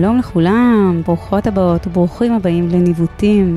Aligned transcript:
שלום 0.00 0.18
לכולם, 0.18 1.02
ברוכות 1.06 1.46
הבאות 1.46 1.86
וברוכים 1.86 2.32
הבאים 2.32 2.68
לניווטים. 2.68 3.56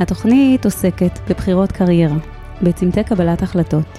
התוכנית 0.00 0.64
עוסקת 0.64 1.18
בבחירות 1.28 1.72
קריירה, 1.72 2.16
בצמתי 2.62 3.04
קבלת 3.04 3.42
החלטות, 3.42 3.98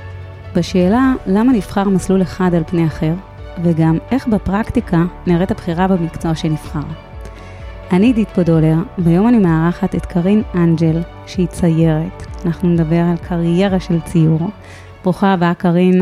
בשאלה 0.55 1.13
למה 1.27 1.51
נבחר 1.53 1.83
מסלול 1.83 2.21
אחד 2.21 2.55
על 2.55 2.63
פני 2.67 2.87
אחר, 2.87 3.13
וגם 3.63 3.97
איך 4.11 4.27
בפרקטיקה 4.27 5.03
נראית 5.27 5.51
הבחירה 5.51 5.87
במקצוע 5.87 6.35
שנבחר. 6.35 6.83
אני 7.91 8.05
עידית 8.05 8.29
פודולר, 8.29 8.75
והיום 8.97 9.27
אני 9.27 9.37
מארחת 9.37 9.95
את 9.95 10.05
קרין 10.05 10.41
אנג'ל, 10.55 11.01
שהיא 11.27 11.47
ציירת. 11.47 12.25
אנחנו 12.45 12.69
נדבר 12.69 13.01
על 13.01 13.17
קריירה 13.17 13.79
של 13.79 13.99
ציור. 14.01 14.49
ברוכה 15.03 15.33
הבאה, 15.33 15.53
קרין. 15.53 16.01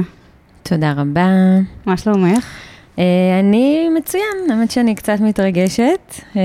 תודה 0.64 0.93
רבה. 0.93 1.29
מה 1.86 1.97
שלומך? 1.97 2.72
Uh, 2.96 3.00
אני 3.39 3.89
מצוין, 3.89 4.52
האמת 4.52 4.71
שאני 4.71 4.96
קצת 4.96 5.20
מתרגשת. 5.20 6.14
Uh, 6.33 6.38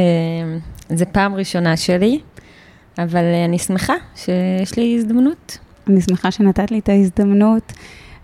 זו 0.95 1.05
פעם 1.13 1.35
ראשונה 1.35 1.77
שלי, 1.77 2.21
אבל 2.99 3.21
uh, 3.21 3.49
אני 3.49 3.59
שמחה 3.59 3.95
שיש 4.17 4.77
לי 4.77 4.97
הזדמנות. 4.99 5.59
אני 5.89 6.01
שמחה 6.01 6.31
שנתת 6.31 6.71
לי 6.71 6.79
את 6.79 6.89
ההזדמנות. 6.89 7.73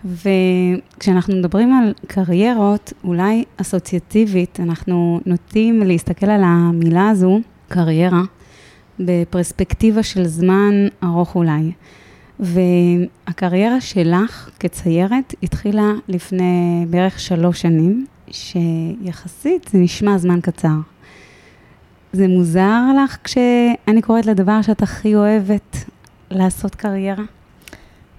וכשאנחנו 0.05 1.35
מדברים 1.35 1.73
על 1.73 1.93
קריירות, 2.07 2.93
אולי 3.03 3.43
אסוציאטיבית, 3.57 4.59
אנחנו 4.59 5.19
נוטים 5.25 5.83
להסתכל 5.83 6.29
על 6.29 6.41
המילה 6.43 7.09
הזו, 7.09 7.39
קריירה, 7.67 8.21
בפרספקטיבה 8.99 10.03
של 10.03 10.25
זמן 10.25 10.87
ארוך 11.03 11.35
אולי. 11.35 11.71
והקריירה 12.39 13.81
שלך 13.81 14.49
כציירת 14.59 15.35
התחילה 15.43 15.91
לפני 16.07 16.85
בערך 16.89 17.19
שלוש 17.19 17.61
שנים, 17.61 18.05
שיחסית 18.35 19.69
זה 19.71 19.77
נשמע 19.77 20.17
זמן 20.17 20.39
קצר. 20.41 20.75
זה 22.13 22.27
מוזר 22.27 22.81
לך 23.03 23.17
כשאני 23.23 24.01
קוראת 24.01 24.25
לדבר 24.25 24.61
שאת 24.61 24.81
הכי 24.81 25.15
אוהבת 25.15 25.77
לעשות 26.31 26.75
קריירה? 26.75 27.23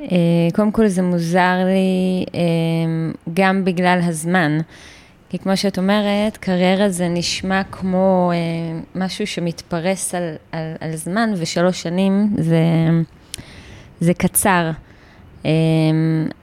אה, 0.00 0.06
קודם 0.54 0.72
כל 0.72 0.88
זה 0.88 1.02
מוזר 1.02 1.56
לי 1.64 2.24
אה, 2.34 2.40
גם 3.34 3.64
בגלל 3.64 4.00
הזמן. 4.02 4.58
כי 5.28 5.38
כמו 5.38 5.56
שאת 5.56 5.78
אומרת, 5.78 6.36
קריירה 6.36 6.88
זה 6.88 7.08
נשמע 7.08 7.62
כמו 7.64 8.32
אה, 8.34 8.80
משהו 8.94 9.26
שמתפרס 9.26 10.14
על, 10.14 10.34
על, 10.52 10.74
על 10.80 10.96
זמן, 10.96 11.30
ושלוש 11.36 11.82
שנים 11.82 12.30
זה, 12.38 12.60
זה 14.00 14.14
קצר. 14.14 14.70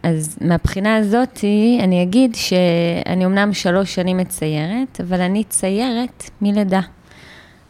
אז 0.03 0.37
מהבחינה 0.41 0.95
הזאת, 0.95 1.39
אני 1.79 2.03
אגיד 2.03 2.35
שאני 2.35 3.25
אמנם 3.25 3.53
שלוש 3.53 3.95
שנים 3.95 4.17
מציירת, 4.17 5.01
אבל 5.01 5.21
אני 5.21 5.43
ציירת 5.43 6.29
מלידה. 6.41 6.81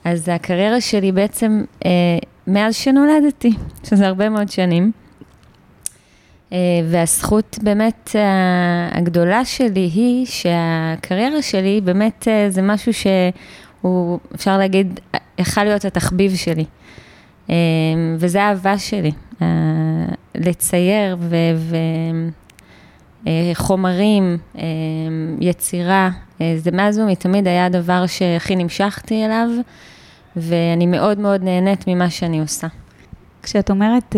אז 0.05 0.29
הקריירה 0.29 0.81
שלי 0.81 1.11
בעצם 1.11 1.63
מאז 2.47 2.75
שנולדתי, 2.75 3.51
שזה 3.83 4.07
הרבה 4.07 4.29
מאוד 4.29 4.49
שנים. 4.49 4.91
אה, 6.53 6.57
והזכות 6.89 7.59
באמת 7.61 8.15
הגדולה 8.91 9.45
שלי 9.45 9.89
היא 9.93 10.25
שהקריירה 10.25 11.41
שלי 11.41 11.81
באמת 11.83 12.27
אה, 12.27 12.49
זה 12.49 12.61
משהו 12.61 12.91
שהוא, 12.93 14.19
אפשר 14.35 14.57
להגיד, 14.57 14.99
יכול 15.39 15.63
להיות 15.63 15.85
התחביב 15.85 16.35
שלי. 16.35 16.65
אה, 17.49 17.55
וזה 18.17 18.43
האהבה 18.43 18.77
שלי, 18.77 19.11
לצייר 20.35 21.17
וחומרים, 23.25 24.37
יצירה, 25.39 26.09
זה 26.57 26.71
מאז 26.71 26.99
ומתמיד 26.99 27.47
היה 27.47 27.65
הדבר 27.65 28.07
שהכי 28.07 28.55
נמשכתי 28.55 29.25
אליו, 29.25 29.47
ואני 30.35 30.85
מאוד 30.85 31.19
מאוד 31.19 31.43
נהנית 31.43 31.87
ממה 31.87 32.09
שאני 32.09 32.39
עושה. 32.39 32.67
כשאת 33.43 33.69
אומרת 33.69 34.15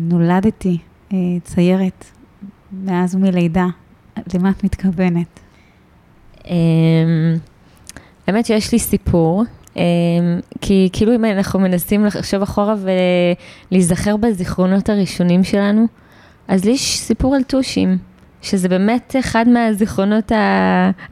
נולדתי 0.00 0.78
אה, 1.12 1.18
ציירת 1.42 2.04
מאז 2.72 3.14
ומלידה, 3.14 3.66
למה 4.34 4.50
את 4.50 4.64
מתכוונת? 4.64 5.40
אמ, 6.46 7.36
האמת 8.26 8.46
שיש 8.46 8.72
לי 8.72 8.78
סיפור, 8.78 9.40
אמ, 9.40 9.46
כי 10.60 10.88
כאילו 10.92 11.14
אם 11.14 11.24
אנחנו 11.24 11.60
מנסים 11.60 12.04
לחשוב 12.04 12.42
אחורה 12.42 12.74
ולהיזכר 13.70 14.16
בזיכרונות 14.16 14.88
הראשונים 14.88 15.44
שלנו, 15.44 15.86
אז 16.48 16.64
לי 16.64 16.70
יש 16.70 16.98
סיפור 16.98 17.34
על 17.34 17.42
טושים, 17.42 17.98
שזה 18.42 18.68
באמת 18.68 19.16
אחד 19.18 19.48
מהזיכרונות 19.48 20.32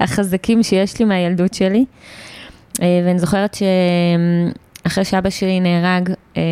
החזקים 0.00 0.62
שיש 0.62 0.98
לי 0.98 1.04
מהילדות 1.04 1.54
שלי. 1.54 1.84
אה, 2.82 3.02
ואני 3.06 3.19
זוכרת 3.19 3.56
שאחרי 4.84 5.04
שאבא 5.04 5.31
שלי 5.31 5.60
נהרג 5.60 6.12
אמ, 6.36 6.42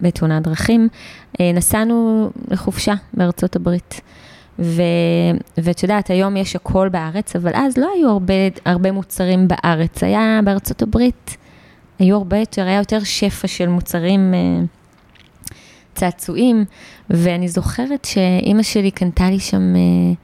בתאונת 0.00 0.42
דרכים, 0.42 0.88
אה, 1.40 1.52
נסענו 1.54 2.30
לחופשה 2.50 2.94
בארצות 3.14 3.56
הברית. 3.56 4.00
ו... 4.58 4.82
ואת 5.58 5.82
יודעת, 5.82 6.10
היום 6.10 6.36
יש 6.36 6.56
הכל 6.56 6.88
בארץ, 6.88 7.36
אבל 7.36 7.50
אז 7.54 7.78
לא 7.78 7.90
היו 7.96 8.08
הרבה, 8.10 8.34
הרבה 8.64 8.92
מוצרים 8.92 9.48
בארץ. 9.48 10.02
היה 10.02 10.40
בארצות 10.44 10.82
הברית, 10.82 11.36
היו 11.98 12.16
הרבה 12.16 12.38
יותר, 12.38 12.62
היה 12.62 12.78
יותר 12.78 13.04
שפע 13.04 13.48
של 13.48 13.68
מוצרים, 13.68 14.34
אה, 14.34 14.64
צעצועים, 15.94 16.64
ואני 17.10 17.48
זוכרת 17.48 18.04
שאימא 18.04 18.62
שלי 18.62 18.90
קנתה 18.90 19.30
לי 19.30 19.40
שם 19.40 19.76
אה, 19.76 20.14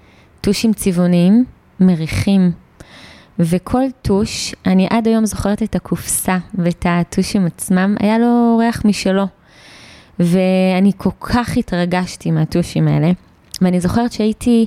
טושים 0.41 0.73
צבעוניים, 0.73 1.45
מריחים. 1.81 2.53
וכל 3.39 3.83
טוש, 4.03 4.55
אני 4.67 4.87
עד 4.91 5.09
היום 5.09 5.27
זוכרת 5.27 5.63
את 5.63 5.75
הקופסה 5.75 6.39
ואת 6.55 6.87
הטושים 6.89 7.47
עצמם, 7.47 7.97
היה 8.01 8.19
לו 8.19 8.57
ריח 8.59 8.85
משלו. 8.85 9.27
ואני 10.19 10.93
כל 10.97 11.11
כך 11.21 11.57
התרגשתי 11.57 12.31
מהטושים 12.31 12.89
האלה. 12.89 13.13
ואני 13.61 13.81
זוכרת 13.81 14.13
שהייתי, 14.13 14.67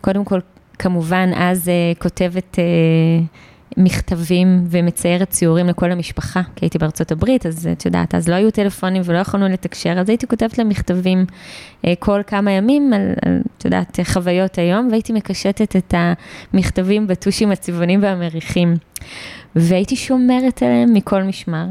קודם 0.00 0.24
כל, 0.24 0.38
כמובן, 0.78 1.30
אז 1.36 1.68
uh, 1.68 2.02
כותבת 2.02 2.56
uh, 2.58 3.76
מכתבים 3.76 4.64
ומציירת 4.70 5.30
ציורים 5.30 5.66
לכל 5.66 5.92
המשפחה, 5.92 6.40
כי 6.56 6.64
הייתי 6.64 6.78
בארצות 6.78 7.12
הברית, 7.12 7.46
אז 7.46 7.68
את 7.72 7.86
יודעת, 7.86 8.14
אז 8.14 8.28
לא 8.28 8.34
היו 8.34 8.50
טלפונים 8.50 9.02
ולא 9.04 9.18
יכולנו 9.18 9.48
לתקשר, 9.48 9.94
אז 9.98 10.08
הייתי 10.08 10.26
כותבת 10.26 10.58
לה 10.58 10.64
מכתבים 10.64 11.24
uh, 11.26 11.88
כל 11.98 12.20
כמה 12.26 12.50
ימים 12.50 12.92
על, 12.92 13.12
על, 13.26 13.40
את 13.58 13.64
יודעת, 13.64 14.00
חוויות 14.04 14.58
היום, 14.58 14.88
והייתי 14.90 15.12
מקשטת 15.12 15.76
את 15.76 15.94
המכתבים 16.54 17.06
בטושים 17.06 17.50
הצבעונים 17.50 18.02
והמריחים. 18.02 18.76
והייתי 19.56 19.96
שומרת 19.96 20.62
עליהם 20.62 20.94
מכל 20.94 21.22
משמר, 21.22 21.66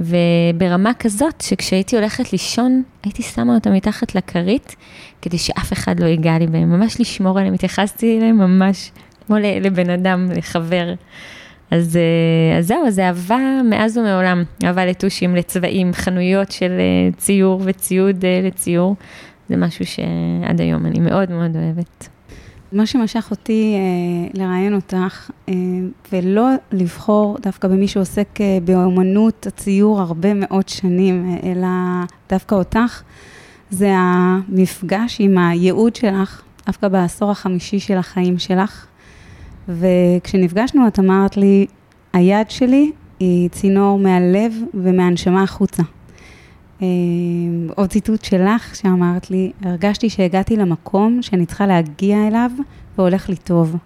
וברמה 0.00 0.94
כזאת 0.94 1.40
שכשהייתי 1.40 1.96
הולכת 1.96 2.32
לישון, 2.32 2.82
הייתי 3.04 3.22
שמה 3.22 3.54
אותם 3.54 3.72
מתחת 3.72 4.14
לכרית, 4.14 4.76
כדי 5.22 5.38
שאף 5.38 5.72
אחד 5.72 6.00
לא 6.00 6.06
ייגע 6.06 6.38
לי 6.38 6.46
בהם, 6.46 6.70
ממש 6.70 7.00
לשמור 7.00 7.38
עליהם, 7.38 7.54
התייחסתי 7.54 8.18
אליהם 8.18 8.38
ממש 8.38 8.90
כמו 9.26 9.36
לבן 9.60 9.90
אדם, 9.90 10.28
לחבר. 10.36 10.94
אז, 11.70 11.96
אה, 11.96 12.58
אז 12.58 12.66
זהו, 12.66 12.90
זה 12.90 13.06
אהבה 13.06 13.60
מאז 13.70 13.98
ומעולם, 13.98 14.42
אהבה 14.64 14.86
לטושים, 14.86 15.36
לצבעים, 15.36 15.92
חנויות 15.92 16.52
של 16.52 16.70
אה, 16.70 17.10
ציור 17.16 17.62
וציוד 17.64 18.24
אה, 18.24 18.40
לציור, 18.44 18.96
זה 19.48 19.56
משהו 19.56 19.84
שעד 19.86 20.60
היום 20.60 20.86
אני 20.86 21.00
מאוד 21.00 21.30
מאוד 21.30 21.56
אוהבת. 21.56 22.08
מה 22.72 22.86
שמשך 22.86 23.28
אותי 23.30 23.74
אה, 23.74 24.40
לראיין 24.40 24.74
אותך, 24.74 25.30
אה, 25.48 25.54
ולא 26.12 26.48
לבחור 26.72 27.36
דווקא 27.42 27.68
במי 27.68 27.88
שעוסק 27.88 28.40
אה, 28.40 28.58
באומנות 28.64 29.46
הציור 29.46 30.00
הרבה 30.00 30.34
מאוד 30.34 30.68
שנים, 30.68 31.30
אה, 31.30 31.50
אלא 31.52 31.68
דווקא 32.30 32.54
אותך, 32.54 33.02
זה 33.70 33.92
המפגש 33.94 35.16
עם 35.20 35.38
הייעוד 35.38 35.96
שלך, 35.96 36.42
דווקא 36.66 36.88
בעשור 36.88 37.30
החמישי 37.30 37.80
של 37.80 37.96
החיים 37.96 38.38
שלך. 38.38 38.86
וכשנפגשנו 39.68 40.88
את 40.88 40.98
אמרת 40.98 41.36
לי, 41.36 41.66
היד 42.12 42.50
שלי 42.50 42.92
היא 43.20 43.48
צינור 43.48 43.98
מהלב 43.98 44.52
ומהנשמה 44.74 45.42
החוצה. 45.42 45.82
אה, 46.82 46.86
עוד 47.74 47.90
ציטוט 47.90 48.24
שלך 48.24 48.76
שאמרת 48.76 49.30
לי, 49.30 49.52
הרגשתי 49.62 50.10
שהגעתי 50.10 50.56
למקום 50.56 51.22
שאני 51.22 51.46
צריכה 51.46 51.66
להגיע 51.66 52.26
אליו 52.26 52.50
והולך 52.98 53.28
לי 53.28 53.36
טוב. 53.36 53.76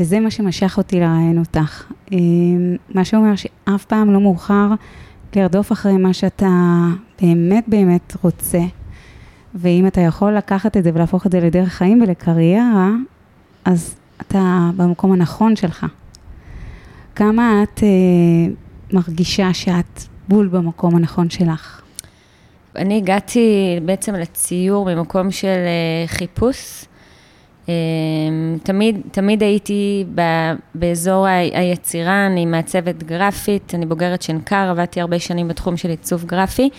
וזה 0.00 0.20
מה 0.20 0.30
שמשך 0.30 0.78
אותי 0.78 1.00
לראיין 1.00 1.38
אותך. 1.38 1.84
אה, 2.12 2.18
מה 2.94 3.04
שאומר 3.04 3.32
שאף 3.36 3.84
פעם 3.84 4.12
לא 4.12 4.20
מאוחר 4.20 4.68
לרדוף 5.36 5.72
אחרי 5.72 5.96
מה 5.96 6.12
שאתה 6.12 6.48
באמת 7.22 7.64
באמת 7.68 8.16
רוצה. 8.22 8.60
ואם 9.54 9.86
אתה 9.86 10.00
יכול 10.00 10.36
לקחת 10.36 10.76
את 10.76 10.84
זה 10.84 10.90
ולהפוך 10.94 11.26
את 11.26 11.32
זה 11.32 11.40
לדרך 11.40 11.72
חיים 11.72 12.02
ולקריירה, 12.02 12.90
אז 13.64 13.96
אתה 14.20 14.70
במקום 14.76 15.12
הנכון 15.12 15.56
שלך. 15.56 15.86
כמה 17.14 17.62
את 17.62 17.80
אה, 17.82 18.54
מרגישה 18.92 19.54
שאת 19.54 20.00
בול 20.28 20.48
במקום 20.48 20.96
הנכון 20.96 21.30
שלך? 21.30 21.83
אני 22.76 22.96
הגעתי 22.96 23.78
בעצם 23.84 24.14
לציור 24.14 24.94
ממקום 24.94 25.30
של 25.30 25.46
אה, 25.48 26.06
חיפוש, 26.06 26.84
תמיד, 28.62 29.00
תמיד 29.10 29.42
הייתי 29.42 30.04
ב, 30.14 30.20
באזור 30.74 31.26
היצירה, 31.26 32.26
אני 32.26 32.46
מעצבת 32.46 33.02
גרפית, 33.02 33.74
אני 33.74 33.86
בוגרת 33.86 34.22
שנקר, 34.22 34.66
עבדתי 34.70 35.00
הרבה 35.00 35.18
שנים 35.18 35.48
בתחום 35.48 35.76
של 35.76 35.88
עיצוב 35.88 36.24
גרפי, 36.24 36.70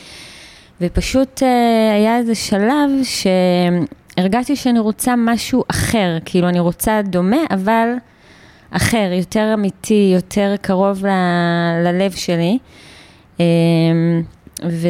ופשוט 0.81 1.43
היה 1.93 2.17
איזה 2.17 2.35
שלב 2.35 2.89
שהרגשתי 3.03 4.55
שאני 4.55 4.79
רוצה 4.79 5.13
משהו 5.17 5.63
אחר, 5.67 6.17
כאילו 6.25 6.49
אני 6.49 6.59
רוצה 6.59 7.01
דומה, 7.01 7.43
אבל 7.51 7.89
אחר, 8.71 9.09
יותר 9.11 9.51
אמיתי, 9.53 10.11
יותר 10.13 10.55
קרוב 10.61 11.05
ל, 11.05 11.09
ללב 11.83 12.11
שלי. 12.11 12.57
ו... 14.63 14.87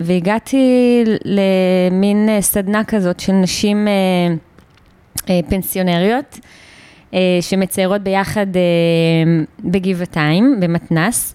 והגעתי 0.00 1.04
למין 1.24 2.28
סדנה 2.40 2.84
כזאת 2.84 3.20
של 3.20 3.32
נשים 3.32 3.88
אה, 3.88 4.34
אה, 5.30 5.40
פנסיונריות, 5.48 6.38
אה, 7.14 7.38
שמציירות 7.40 8.00
ביחד 8.00 8.46
בגבעתיים, 9.64 10.56
במתנס, 10.60 11.34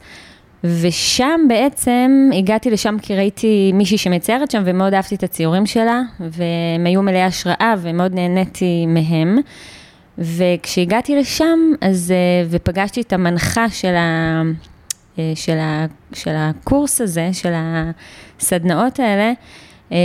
ושם 0.64 1.40
בעצם, 1.48 2.30
הגעתי 2.38 2.70
לשם 2.70 2.98
כי 3.02 3.16
ראיתי 3.16 3.72
מישהי 3.74 3.98
שמציירת 3.98 4.52
שם 4.52 4.62
ומאוד 4.66 4.94
אהבתי 4.94 5.16
את 5.16 5.24
הציורים 5.24 5.66
שלה, 5.66 6.02
והם 6.20 6.86
היו 6.86 7.02
מלאי 7.02 7.22
השראה 7.22 7.76
ומאוד 7.82 8.14
נהניתי 8.14 8.86
מהם. 8.86 9.38
וכשהגעתי 10.18 11.16
לשם, 11.16 11.60
אז, 11.82 12.14
ופגשתי 12.50 13.02
את 13.02 13.14
המנחה 13.14 13.70
של, 13.70 13.96
ה, 13.96 14.42
של, 15.36 15.58
ה, 15.58 15.86
של 16.14 16.34
הקורס 16.36 17.02
הזה, 17.02 17.30
של 17.34 17.54
הסדנאות 18.40 19.00
האלה, 19.00 19.34
אמ, 19.92 19.98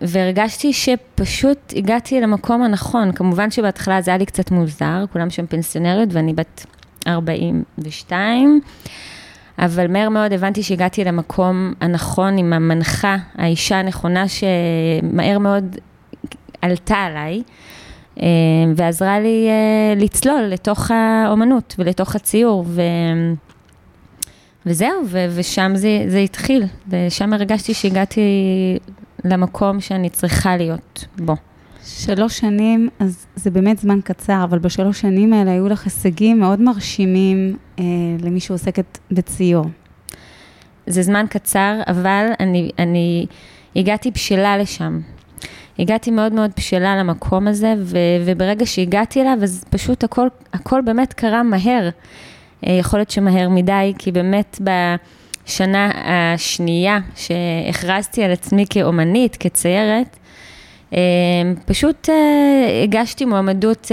והרגשתי 0.00 0.72
שפשוט 0.72 1.72
הגעתי 1.76 2.20
למקום 2.20 2.62
הנכון. 2.62 3.12
כמובן 3.12 3.50
שבהתחלה 3.50 4.02
זה 4.02 4.10
היה 4.10 4.18
לי 4.18 4.26
קצת 4.26 4.50
מוזר, 4.50 5.04
כולם 5.12 5.30
שם 5.30 5.46
פנסיונריות 5.46 6.08
ואני 6.12 6.34
בת 6.34 6.66
42, 7.06 8.60
אבל 9.58 9.86
מהר 9.86 10.08
מאוד 10.08 10.32
הבנתי 10.32 10.62
שהגעתי 10.62 11.04
למקום 11.04 11.72
הנכון 11.80 12.38
עם 12.38 12.52
המנחה, 12.52 13.16
האישה 13.34 13.78
הנכונה 13.78 14.24
שמהר 14.28 15.38
מאוד 15.38 15.76
עלתה 16.62 16.96
עליי. 16.96 17.42
אמ, 18.20 18.24
ועזרה 18.76 19.20
לי 19.20 19.48
אה, 19.48 20.00
לצלול 20.00 20.40
לתוך 20.42 20.90
האומנות 20.90 21.74
ולתוך 21.78 22.16
הציור. 22.16 22.64
ו... 22.66 22.82
וזהו, 24.66 25.02
ו- 25.06 25.26
ושם 25.34 25.72
זה, 25.74 26.04
זה 26.08 26.18
התחיל, 26.18 26.64
ושם 26.88 27.32
הרגשתי 27.32 27.74
שהגעתי 27.74 28.20
למקום 29.24 29.80
שאני 29.80 30.10
צריכה 30.10 30.56
להיות 30.56 31.04
בו. 31.18 31.36
שלוש 31.84 32.38
שנים, 32.38 32.88
אז 32.98 33.26
זה 33.36 33.50
באמת 33.50 33.78
זמן 33.78 34.00
קצר, 34.04 34.44
אבל 34.44 34.58
בשלוש 34.58 35.00
שנים 35.00 35.32
האלה 35.32 35.50
היו 35.50 35.68
לך 35.68 35.84
הישגים 35.84 36.40
מאוד 36.40 36.60
מרשימים 36.60 37.56
אה, 37.78 37.84
למי 38.22 38.40
שעוסקת 38.40 38.98
בציור. 39.10 39.64
זה 40.86 41.02
זמן 41.02 41.26
קצר, 41.30 41.80
אבל 41.86 42.26
אני, 42.40 42.70
אני 42.78 43.26
הגעתי 43.76 44.10
בשלה 44.10 44.58
לשם. 44.58 45.00
הגעתי 45.78 46.10
מאוד 46.10 46.32
מאוד 46.32 46.50
בשלה 46.56 46.96
למקום 46.96 47.48
הזה, 47.48 47.74
ו, 47.78 47.98
וברגע 48.26 48.66
שהגעתי 48.66 49.20
אליו, 49.20 49.38
אז 49.42 49.64
פשוט 49.70 50.04
הכל, 50.04 50.26
הכל 50.52 50.80
באמת 50.84 51.12
קרה 51.12 51.42
מהר. 51.42 51.88
אה, 52.66 52.72
יכול 52.72 52.98
להיות 52.98 53.10
שמהר 53.10 53.48
מדי, 53.48 53.92
כי 53.98 54.12
באמת 54.12 54.60
בשנה 55.44 55.90
השנייה 55.94 56.98
שהכרזתי 57.16 58.24
על 58.24 58.32
עצמי 58.32 58.64
כאומנית, 58.70 59.36
כציירת, 59.40 60.16
אה, 60.92 60.98
פשוט 61.66 62.08
אה, 62.08 62.82
הגשתי 62.82 63.24
מועמדות 63.24 63.90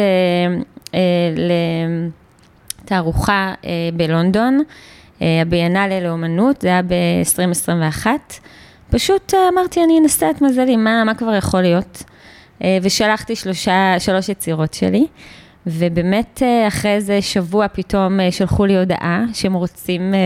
לתערוכה 2.84 3.54
בלונדון, 3.94 4.64
הביאנלה 5.22 6.00
לאומנות, 6.00 6.62
זה 6.62 6.68
היה 6.68 6.82
ב-2021. 6.82 8.08
פשוט 8.90 9.34
אמרתי, 9.54 9.84
אני 9.84 10.00
אנסה 10.00 10.30
את 10.30 10.42
מזלי, 10.42 10.76
מה, 10.76 11.04
מה 11.04 11.16
כבר 11.16 11.36
יכול 11.36 11.62
להיות? 11.62 12.04
ושלחתי 12.82 13.36
שלושה, 13.36 13.96
שלוש 14.00 14.30
יצירות 14.30 14.74
שלי. 14.74 15.08
ובאמת 15.70 16.44
אה, 16.44 16.68
אחרי 16.68 16.92
איזה 16.92 17.22
שבוע 17.22 17.68
פתאום 17.68 18.20
אה, 18.20 18.32
שלחו 18.32 18.66
לי 18.66 18.78
הודעה 18.78 19.26
שהם 19.34 19.54
רוצים 19.54 20.14
אה, 20.14 20.20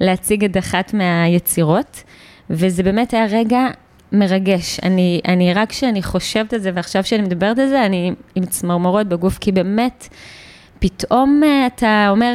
להציג 0.00 0.44
את 0.44 0.56
אחת 0.56 0.94
מהיצירות, 0.94 2.02
וזה 2.50 2.82
באמת 2.82 3.14
היה 3.14 3.26
רגע 3.30 3.66
מרגש. 4.12 4.80
אני, 4.82 5.20
אני 5.28 5.54
רק 5.54 5.70
כשאני 5.70 6.02
חושבת 6.02 6.52
על 6.52 6.60
זה 6.60 6.70
ועכשיו 6.74 7.04
שאני 7.04 7.22
מדברת 7.22 7.58
על 7.58 7.68
זה, 7.68 7.86
אני 7.86 8.12
עם 8.34 8.46
צמרמורות 8.46 9.06
בגוף, 9.06 9.38
כי 9.38 9.52
באמת, 9.52 10.08
פתאום 10.78 11.42
אתה 11.66 12.06
אומר, 12.10 12.34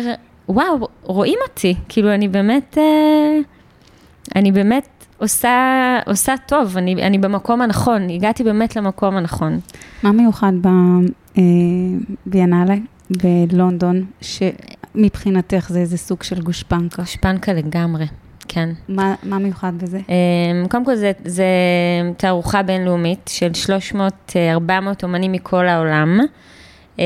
וואו, 0.50 0.88
רואים 1.04 1.40
אותי, 1.50 1.76
כאילו 1.90 2.14
אני 2.14 2.28
באמת, 2.28 2.78
אני 4.36 4.52
באמת 4.52 4.97
עושה, 5.18 6.00
עושה 6.06 6.34
טוב, 6.46 6.78
אני, 6.78 6.96
אני 7.08 7.18
במקום 7.18 7.62
הנכון, 7.62 8.10
הגעתי 8.10 8.44
באמת 8.44 8.76
למקום 8.76 9.18
הנכון. 9.18 9.60
מה 10.04 10.12
מיוחד 10.12 10.54
בביאנלה 12.26 12.76
בלונדון, 13.10 14.06
שמבחינתך 14.22 15.66
זה 15.70 15.80
איזה 15.80 15.98
סוג 15.98 16.24
של 16.24 16.42
גושפנקה? 16.42 17.02
גושפנקה 17.02 17.54
לגמרי, 17.54 18.06
כן. 18.48 18.70
מה, 18.90 19.16
מה 19.24 19.38
מיוחד 19.38 19.72
בזה? 19.78 20.00
אמ, 20.10 20.68
קודם 20.68 20.86
כל 20.86 20.96
זה, 20.96 21.12
זה 21.26 21.46
תערוכה 22.18 22.64
בינלאומית 22.64 23.30
של 23.34 23.52
300-400 24.30 24.34
אומנים 25.04 25.32
מכל 25.32 25.68
העולם. 25.68 26.20
אמ, 27.00 27.04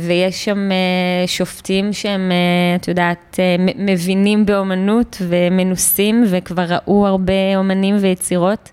ויש 0.00 0.44
שם 0.44 0.72
אה, 0.72 1.26
שופטים 1.26 1.92
שהם, 1.92 2.32
אה, 2.32 2.76
את 2.76 2.88
יודעת, 2.88 3.36
אה, 3.38 3.56
מבינים 3.76 4.46
באומנות 4.46 5.16
ומנוסים, 5.28 6.24
וכבר 6.26 6.64
ראו 6.68 7.06
הרבה 7.06 7.56
אומנים 7.56 7.96
ויצירות, 8.00 8.70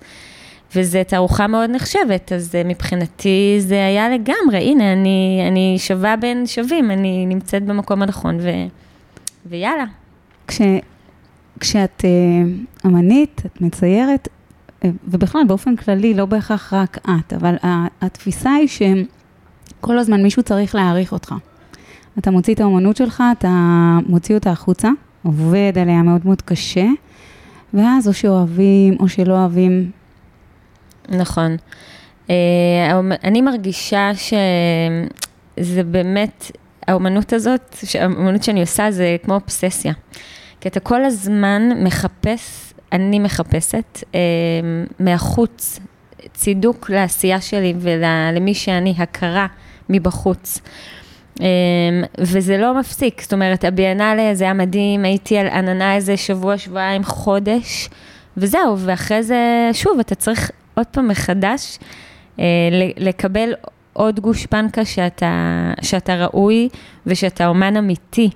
וזו 0.76 1.00
תערוכה 1.08 1.48
מאוד 1.48 1.70
נחשבת, 1.70 2.32
אז 2.32 2.56
מבחינתי 2.66 3.56
זה 3.60 3.86
היה 3.86 4.10
לגמרי, 4.10 4.58
הנה, 4.58 4.94
אני, 4.94 5.46
אני 5.48 5.76
שווה 5.80 6.16
בין 6.16 6.48
שווים, 6.48 6.92
אני 6.92 7.26
נמצאת 7.26 7.64
במקום 7.64 8.02
הנכון, 8.02 8.38
ו, 8.42 8.50
ויאללה. 9.46 9.86
כש, 10.48 10.62
כשאת 11.60 12.06
אמנית, 12.86 13.42
את 13.46 13.62
מציירת, 13.62 14.28
ובכלל, 14.84 15.42
באופן 15.48 15.76
כללי, 15.76 16.14
לא 16.14 16.26
בהכרח 16.26 16.74
רק 16.74 16.98
את, 16.98 17.34
אבל 17.34 17.56
התפיסה 18.02 18.54
היא 18.54 18.68
שהם... 18.68 19.04
כל 19.82 20.00
הזמן 20.00 20.24
מישהו 20.24 20.44
צריך 20.44 20.76
להעריך 20.76 21.12
אותך. 21.12 21.36
אתה 22.20 22.32
מוציא 22.32 22.54
את 22.54 22.60
האומנות 22.60 22.98
שלך, 22.98 23.24
אתה 23.38 23.50
מוציא 24.08 24.36
אותה 24.36 24.52
החוצה, 24.52 24.90
עובד 25.24 25.74
עליה 25.82 26.02
מאוד 26.02 26.22
מאוד 26.26 26.42
קשה, 26.42 26.86
ואז 27.74 28.08
או 28.08 28.14
שאוהבים 28.14 28.98
או 29.00 29.10
שלא 29.10 29.34
אוהבים. 29.34 29.92
נכון. 31.10 31.56
אה, 32.30 32.36
אני 33.24 33.42
מרגישה 33.42 34.12
שזה 34.14 35.84
באמת, 35.84 36.52
האומנות 36.88 37.34
הזאת, 37.34 37.76
האומנות 38.00 38.44
שאני 38.44 38.62
עושה 38.62 38.92
זה 38.92 39.18
כמו 39.24 39.34
אובססיה. 39.34 39.94
כי 40.62 40.70
אתה 40.70 40.80
כל 40.80 41.06
הזמן 41.06 41.84
מחפש, 41.84 42.74
אני 42.92 43.20
מחפשת, 43.20 44.04
אה, 44.16 44.20
מהחוץ, 45.00 45.80
צידוק 46.34 46.90
לעשייה 46.90 47.42
שלי 47.42 47.74
ולמי 47.80 48.54
שאני, 48.54 48.94
הכרה. 48.98 49.48
מבחוץ. 49.90 50.62
אמ, 51.40 51.46
וזה 52.20 52.58
לא 52.58 52.80
מפסיק, 52.80 53.22
זאת 53.22 53.34
אומרת, 53.34 53.64
הביאנלה 53.64 54.36
זה 54.36 54.44
היה 54.44 54.54
מדהים, 54.54 55.06
הייתי 55.06 55.38
על 55.38 55.48
עננה 55.48 55.96
איזה 55.96 56.18
שבוע, 56.18 56.58
שבועיים, 56.58 57.04
חודש, 57.04 57.90
וזהו, 58.38 58.78
ואחרי 58.80 59.24
זה, 59.24 59.70
שוב, 59.74 60.00
אתה 60.00 60.16
צריך 60.16 60.52
עוד 60.74 60.86
פעם 60.86 61.08
מחדש 61.08 61.80
אה, 62.40 62.46
לקבל 62.98 63.54
עוד 63.94 64.20
גושפנקה 64.20 64.86
שאתה, 64.86 65.72
שאתה 65.82 66.16
ראוי 66.16 66.70
ושאתה 67.06 67.48
אומן 67.48 67.78
אמיתי. 67.78 68.30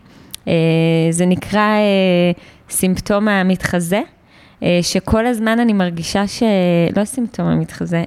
אה, 0.48 0.54
זה 1.10 1.26
נקרא 1.26 1.60
אה, 1.60 2.32
סימפטום 2.70 3.28
המתחזה, 3.28 4.02
שכל 4.82 5.26
הזמן 5.26 5.60
אני 5.60 5.74
מרגישה 5.74 6.28
ש... 6.28 6.44
לא 6.96 7.06
סימפטום 7.06 7.46
המתחזה, 7.46 8.04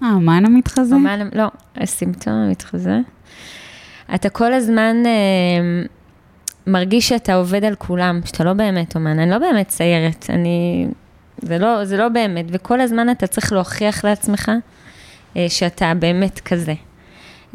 האמן 0.00 0.44
המתחזה? 0.46 0.94
האמן, 0.94 1.28
לא, 1.34 1.46
הסימפטום 1.76 2.34
המתחזה. 2.34 2.98
אתה 4.14 4.28
כל 4.28 4.52
הזמן 4.52 4.96
אה, 5.06 5.86
מרגיש 6.66 7.08
שאתה 7.08 7.34
עובד 7.34 7.64
על 7.64 7.74
כולם, 7.74 8.20
שאתה 8.24 8.44
לא 8.44 8.52
באמת 8.52 8.94
אומן, 8.94 9.18
אני 9.18 9.30
לא 9.30 9.38
באמת 9.38 9.68
ציירת, 9.68 10.26
אני... 10.28 10.86
זה 11.42 11.58
לא, 11.58 11.84
זה 11.84 11.96
לא 11.96 12.08
באמת, 12.08 12.44
וכל 12.48 12.80
הזמן 12.80 13.10
אתה 13.10 13.26
צריך 13.26 13.52
להוכיח 13.52 14.04
לעצמך 14.04 14.52
אה, 15.36 15.46
שאתה 15.48 15.92
באמת 15.98 16.40
כזה. 16.40 16.74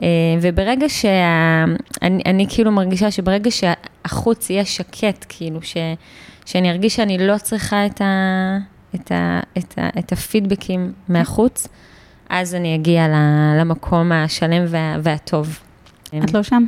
אה, 0.01 0.07
וברגע 0.41 0.89
שה... 0.89 1.65
אני, 2.01 2.23
אני 2.25 2.45
כאילו 2.49 2.71
מרגישה 2.71 3.11
שברגע 3.11 3.49
שהחוץ 3.51 4.49
יהיה 4.49 4.65
שקט, 4.65 5.25
כאילו, 5.29 5.61
ש, 5.61 5.77
שאני 6.45 6.71
ארגיש 6.71 6.95
שאני 6.95 7.27
לא 7.27 7.37
צריכה 7.37 7.85
את, 7.85 8.01
ה, 8.01 8.57
את, 8.95 9.11
ה, 9.11 9.39
את, 9.57 9.77
ה, 9.77 9.89
את 9.99 10.11
הפידבקים 10.11 10.91
מהחוץ, 11.09 11.67
אז 12.31 12.55
אני 12.55 12.75
אגיע 12.75 13.07
למקום 13.59 14.11
השלם 14.11 14.63
וה, 14.67 14.95
והטוב. 15.03 15.59
את 16.23 16.33
לא 16.33 16.43
שם? 16.43 16.63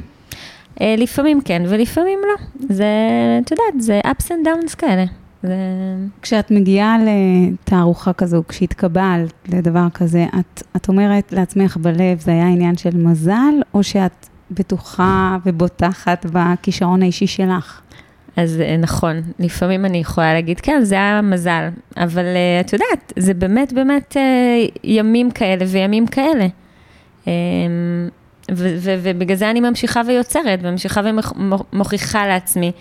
אה, 0.82 0.96
לפעמים 0.98 1.42
כן 1.46 1.64
ולפעמים 1.70 2.20
לא. 2.28 2.66
זה, 2.76 2.86
את 3.42 3.52
יודעת, 3.52 3.82
זה 3.82 4.02
ups 4.06 4.28
and 4.28 4.48
downs 4.48 4.76
כאלה. 4.78 5.06
זה... 5.44 5.56
כשאת 6.22 6.52
מגיעה 6.52 6.98
לתערוכה 7.06 8.14
כזו, 8.14 8.44
כשהתקבלת 8.48 9.34
לדבר 9.48 9.88
כזה, 9.94 10.26
את, 10.40 10.64
את 10.76 10.88
אומרת 10.88 11.34
לעצמך 11.34 11.78
בלב, 11.78 12.20
זה 12.20 12.32
היה 12.32 12.48
עניין 12.48 12.78
של 12.78 12.98
מזל, 12.98 13.54
או 13.74 13.84
שאת 13.84 14.28
בטוחה 14.52 15.38
ובוטחת 15.46 16.26
בכישרון 16.32 17.02
האישי 17.02 17.28
שלך? 17.28 17.82
אז 18.36 18.62
אה, 18.62 18.78
נכון, 18.78 19.22
לפעמים 19.40 19.86
אני 19.86 19.98
יכולה 19.98 20.34
להגיד, 20.34 20.60
כן, 20.60 20.84
זה 20.84 20.96
היה 20.96 21.22
מזל, 21.22 21.70
אבל 21.98 22.26
אה, 22.26 22.60
את 22.60 22.74
יודעת, 22.74 23.14
זה 23.20 23.34
באמת 23.34 23.74
באמת 23.74 24.18
ימים 24.84 25.32
כאלה 25.32 25.66
וימים 25.68 26.08
כאלה. 26.08 26.48
אמ, 27.28 28.10
ובגלל 28.50 29.38
זה 29.38 29.50
אני 29.50 29.60
ממשיכה 29.60 30.02
ויוצרת, 30.08 30.60
וממשיכה 30.62 31.02
ומוכיחה 31.74 32.28
לעצמי 32.28 32.72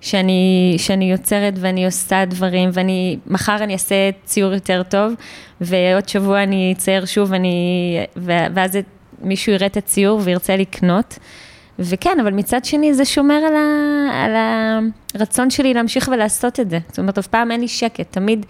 שאני, 0.00 0.74
שאני 0.78 1.10
יוצרת 1.10 1.54
ואני 1.56 1.86
עושה 1.86 2.24
דברים, 2.24 2.70
ואני, 2.72 3.18
מחר 3.26 3.56
אני 3.56 3.72
אעשה 3.72 4.10
ציור 4.24 4.52
יותר 4.52 4.82
טוב, 4.82 5.12
ועוד 5.60 6.08
שבוע 6.08 6.42
אני 6.42 6.74
אצייר 6.76 7.04
שוב, 7.04 7.32
אני, 7.32 7.98
ואז 8.16 8.78
מישהו 9.22 9.52
יראה 9.52 9.66
את 9.66 9.76
הציור 9.76 10.20
וירצה 10.24 10.56
לקנות. 10.56 11.18
וכן, 11.78 12.20
אבל 12.20 12.32
מצד 12.32 12.64
שני 12.64 12.94
זה 12.94 13.04
שומר 13.04 13.34
על, 13.34 13.56
ה, 13.56 14.24
על 14.24 14.32
הרצון 15.14 15.50
שלי 15.50 15.74
להמשיך 15.74 16.08
ולעשות 16.12 16.60
את 16.60 16.70
זה. 16.70 16.78
זאת 16.88 16.98
אומרת, 16.98 17.18
אף 17.18 17.26
פעם 17.26 17.50
אין 17.50 17.60
לי 17.60 17.68
שקט, 17.68 18.12
תמיד 18.12 18.46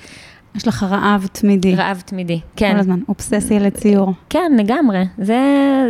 יש 0.54 0.68
לך 0.68 0.82
רעב 0.82 1.26
תמידי. 1.32 1.74
רעב 1.74 2.02
תמידי, 2.06 2.40
כן. 2.56 2.72
כל 2.72 2.78
הזמן, 2.78 3.00
אובססיה 3.08 3.58
לציור. 3.58 4.12
כן, 4.30 4.52
לגמרי. 4.58 5.04
זה, 5.18 5.38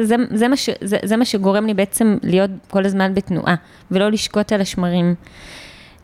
זה, 0.03 0.17
זה, 0.35 0.49
מה 0.49 0.57
ש, 0.57 0.71
זה, 0.81 0.97
זה 1.05 1.17
מה 1.17 1.25
שגורם 1.25 1.67
לי 1.67 1.75
בעצם 1.75 2.17
להיות 2.23 2.51
כל 2.71 2.87
הזמן 2.87 3.15
בתנועה, 3.15 3.55
ולא 3.91 4.11
לשקוט 4.11 4.53
על 4.53 4.61
השמרים. 4.61 5.15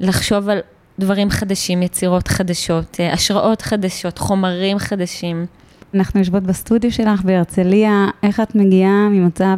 לחשוב 0.01 0.49
על 0.49 0.59
דברים 0.99 1.31
חדשים, 1.31 1.83
יצירות 1.83 2.29
חדשות, 2.29 2.97
אה, 3.01 3.13
השראות 3.13 3.63
חדשות, 3.63 4.19
חומרים 4.19 4.79
חדשים. 4.79 5.47
אנחנו 5.95 6.21
יושבות 6.21 6.43
בסטודיו 6.43 6.93
שלך 6.93 7.23
בהרצליה, 7.23 8.07
איך 8.23 8.41
את 8.41 8.55
מגיעה 8.55 9.09
ממצב 9.09 9.57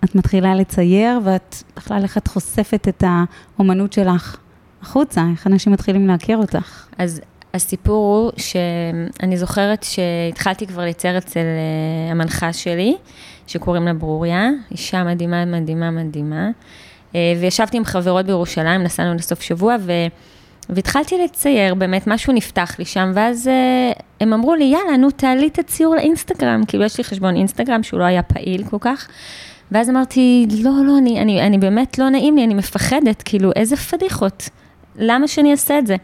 שאת 0.00 0.14
מתחילה 0.14 0.54
לצייר, 0.54 1.18
ואת 1.24 1.56
בכלל 1.76 2.02
איך 2.02 2.18
את 2.18 2.28
חושפת 2.28 2.88
את 2.88 3.04
האומנות 3.06 3.92
שלך 3.92 4.36
החוצה, 4.82 5.24
איך 5.32 5.46
אנשים 5.46 5.72
מתחילים 5.72 6.06
להכיר 6.06 6.38
אותך? 6.38 6.86
אז 6.98 7.20
הסיפור 7.54 8.06
הוא 8.06 8.32
שאני 8.36 9.36
זוכרת 9.36 9.82
שהתחלתי 9.82 10.66
כבר 10.66 10.84
לצייר 10.84 11.18
אצל 11.18 11.40
אה, 11.40 12.12
המנחה 12.12 12.52
שלי, 12.52 12.96
שקוראים 13.46 13.84
לה 13.84 13.94
ברוריה, 13.94 14.48
אישה 14.70 15.04
מדהימה, 15.04 15.44
מדהימה, 15.44 15.90
מדהימה. 15.90 16.48
אה, 17.14 17.34
וישבתי 17.40 17.76
עם 17.76 17.84
חברות 17.84 18.26
בירושלים, 18.26 18.82
נסענו 18.82 19.14
לסוף 19.14 19.42
שבוע, 19.42 19.76
ו... 19.80 19.92
והתחלתי 20.68 21.24
לצייר, 21.24 21.74
באמת, 21.74 22.06
משהו 22.06 22.32
נפתח 22.32 22.74
לי 22.78 22.84
שם, 22.84 23.12
ואז 23.14 23.50
uh, 23.94 24.02
הם 24.20 24.32
אמרו 24.32 24.54
לי, 24.54 24.64
יאללה, 24.64 24.96
נו, 24.96 25.10
תעלי 25.10 25.48
את 25.48 25.58
הציור 25.58 25.94
לאינסטגרם, 25.94 26.62
כאילו, 26.68 26.84
יש 26.84 26.98
לי 26.98 27.04
חשבון 27.04 27.36
אינסטגרם 27.36 27.82
שהוא 27.82 28.00
לא 28.00 28.04
היה 28.04 28.22
פעיל 28.22 28.64
כל 28.64 28.76
כך. 28.80 29.08
ואז 29.72 29.90
אמרתי, 29.90 30.46
לא, 30.62 30.70
לא, 30.86 30.98
אני, 30.98 31.20
אני, 31.20 31.42
אני 31.42 31.58
באמת 31.58 31.98
לא 31.98 32.08
נעים 32.08 32.36
לי, 32.36 32.44
אני 32.44 32.54
מפחדת, 32.54 33.22
כאילו, 33.22 33.50
איזה 33.56 33.76
פדיחות. 33.76 34.48
למה 34.96 35.28
שאני 35.28 35.50
אעשה 35.50 35.78
את 35.78 35.86
זה? 35.86 35.96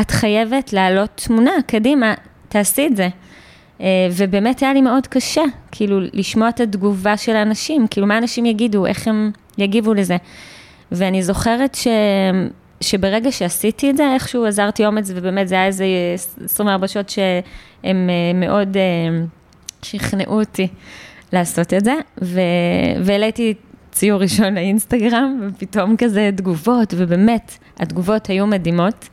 את 0.00 0.10
חייבת 0.10 0.72
להעלות 0.72 1.10
תמונה, 1.26 1.52
קדימה, 1.66 2.14
תעשי 2.48 2.86
את 2.86 2.96
זה. 2.96 3.08
אה, 3.80 3.86
ובאמת 4.16 4.62
היה 4.62 4.72
לי 4.72 4.80
מאוד 4.80 5.06
קשה, 5.06 5.42
כאילו, 5.72 6.00
לשמוע 6.12 6.48
את 6.48 6.60
התגובה 6.60 7.16
של 7.16 7.36
האנשים, 7.36 7.86
כאילו, 7.90 8.06
מה 8.06 8.18
אנשים 8.18 8.46
יגידו, 8.46 8.86
איך 8.86 9.08
הם 9.08 9.30
יגיבו 9.58 9.94
לזה. 9.94 10.16
ואני 10.92 11.22
זוכרת 11.22 11.74
ש... 11.74 11.86
שברגע 12.80 13.32
שעשיתי 13.32 13.90
את 13.90 13.96
זה, 13.96 14.14
איכשהו 14.14 14.46
עזרתי 14.46 14.86
אומץ, 14.86 15.10
ובאמת 15.14 15.48
זה 15.48 15.54
היה 15.54 15.66
איזה 15.66 15.84
24 16.44 16.88
שעות 16.88 17.10
שהם 17.10 18.10
אה, 18.10 18.32
מאוד 18.34 18.76
אה, 18.76 18.82
שכנעו 19.82 20.40
אותי 20.40 20.68
לעשות 21.32 21.74
את 21.74 21.84
זה. 21.84 21.94
והעליתי 23.02 23.54
ציור 23.92 24.20
ראשון 24.20 24.54
לאינסטגרם, 24.54 25.40
ופתאום 25.48 25.96
כזה 25.96 26.30
תגובות, 26.36 26.94
ובאמת, 26.96 27.58
התגובות 27.78 28.26
היו 28.26 28.46
מדהימות. 28.46 29.08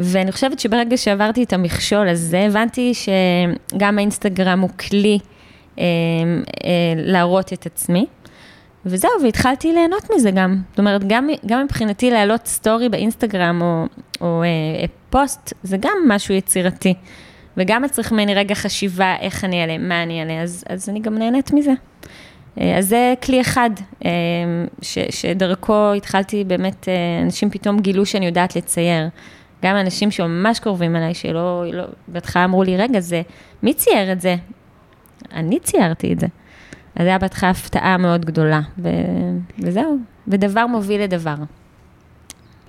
ואני 0.00 0.32
חושבת 0.32 0.58
שברגע 0.58 0.96
שעברתי 0.96 1.42
את 1.42 1.52
המכשול 1.52 2.08
הזה, 2.08 2.40
הבנתי 2.40 2.92
שגם 2.94 3.98
האינסטגרם 3.98 4.60
הוא 4.60 4.70
כלי 4.70 5.18
אה, 5.78 5.84
אה, 5.84 5.84
להראות 6.96 7.52
את 7.52 7.66
עצמי. 7.66 8.06
וזהו, 8.86 9.10
והתחלתי 9.22 9.72
ליהנות 9.72 10.10
מזה 10.14 10.30
גם. 10.30 10.56
זאת 10.70 10.78
אומרת, 10.78 11.08
גם, 11.08 11.28
גם 11.46 11.64
מבחינתי 11.64 12.10
להעלות 12.10 12.46
סטורי 12.46 12.88
באינסטגרם 12.88 13.62
או, 13.62 13.86
או 14.20 14.42
אה, 14.42 14.86
פוסט, 15.10 15.52
זה 15.62 15.76
גם 15.76 15.96
משהו 16.06 16.34
יצירתי. 16.34 16.94
וגם 17.58 17.88
צריך 17.88 18.12
ממני 18.12 18.34
רגע 18.34 18.54
חשיבה 18.54 19.16
איך 19.20 19.44
אני 19.44 19.62
אעלה, 19.62 19.78
מה 19.78 20.02
אני 20.02 20.20
אעלה, 20.20 20.42
אז, 20.42 20.64
אז 20.68 20.88
אני 20.88 21.00
גם 21.00 21.18
נהנית 21.18 21.52
מזה. 21.52 21.72
אה, 22.60 22.78
אז 22.78 22.88
זה 22.88 23.14
כלי 23.22 23.40
אחד, 23.40 23.70
אה, 24.04 24.10
ש, 24.82 24.98
שדרכו 25.10 25.92
התחלתי 25.92 26.44
באמת, 26.44 26.88
אה, 26.88 27.22
אנשים 27.22 27.50
פתאום 27.50 27.80
גילו 27.80 28.06
שאני 28.06 28.26
יודעת 28.26 28.56
לצייר. 28.56 29.08
גם 29.64 29.76
אנשים 29.76 30.10
שממש 30.10 30.58
קרובים 30.58 30.96
אליי, 30.96 31.14
שלא, 31.14 31.64
לא, 31.72 31.84
בהתחלה 32.08 32.44
אמרו 32.44 32.62
לי, 32.62 32.76
רגע, 32.76 33.00
זה, 33.00 33.22
מי 33.62 33.74
צייר 33.74 34.12
את 34.12 34.20
זה? 34.20 34.36
אני 35.32 35.60
ציירתי 35.60 36.12
את 36.12 36.20
זה. 36.20 36.26
אז 36.96 37.02
זה 37.02 37.08
היה 37.08 37.18
בהתחלה 37.18 37.50
הפתעה 37.50 37.96
מאוד 37.96 38.24
גדולה, 38.24 38.60
ו, 38.78 38.88
וזהו, 39.58 39.98
ודבר 40.28 40.66
מוביל 40.66 41.02
לדבר. 41.02 41.34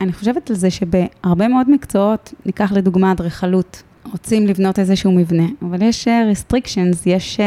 אני 0.02 0.14
חושבת 0.14 0.50
על 0.50 0.56
זה 0.56 0.72
שבהרבה 0.72 1.48
מאוד 1.48 1.70
מקצועות, 1.70 2.34
ניקח 2.46 2.72
לדוגמה 2.72 3.12
אדריכלות, 3.12 3.84
רוצים 4.12 4.48
לבנות 4.48 4.80
איזשהו 4.80 5.12
מבנה, 5.12 5.48
אבל 5.62 5.82
יש 5.82 6.08
אה, 6.08 6.32
restrictions, 6.32 6.98
יש, 7.06 7.40
אה, 7.40 7.46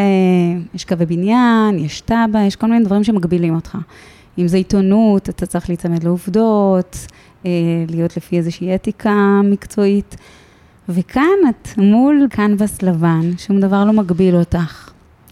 יש 0.75 0.85
קווי 0.85 1.07
בניין, 1.07 1.78
יש 1.78 2.00
תב"ע, 2.00 2.40
יש 2.47 2.57
כל 2.57 2.66
מיני 2.66 2.85
דברים 2.85 3.04
שמגבילים 3.04 3.54
אותך. 3.54 3.78
אם 4.38 4.49
זה 4.49 4.57
עיתונות, 4.57 5.28
אתה 5.28 5.47
צריך 5.47 5.69
להיצמד 5.69 6.04
לעובדות, 6.04 7.07
אה, 7.47 7.50
להיות 7.88 8.16
לפי 8.16 8.38
איזושהי 8.38 8.75
אתיקה 8.75 9.40
מקצועית. 9.45 10.16
וכאן 10.88 11.38
את 11.50 11.69
מול 11.78 12.26
קנבס 12.31 12.83
לבן, 12.83 13.37
שום 13.38 13.61
דבר 13.61 13.85
לא 13.85 13.92
מגביל 13.92 14.37
אותך. 14.37 14.90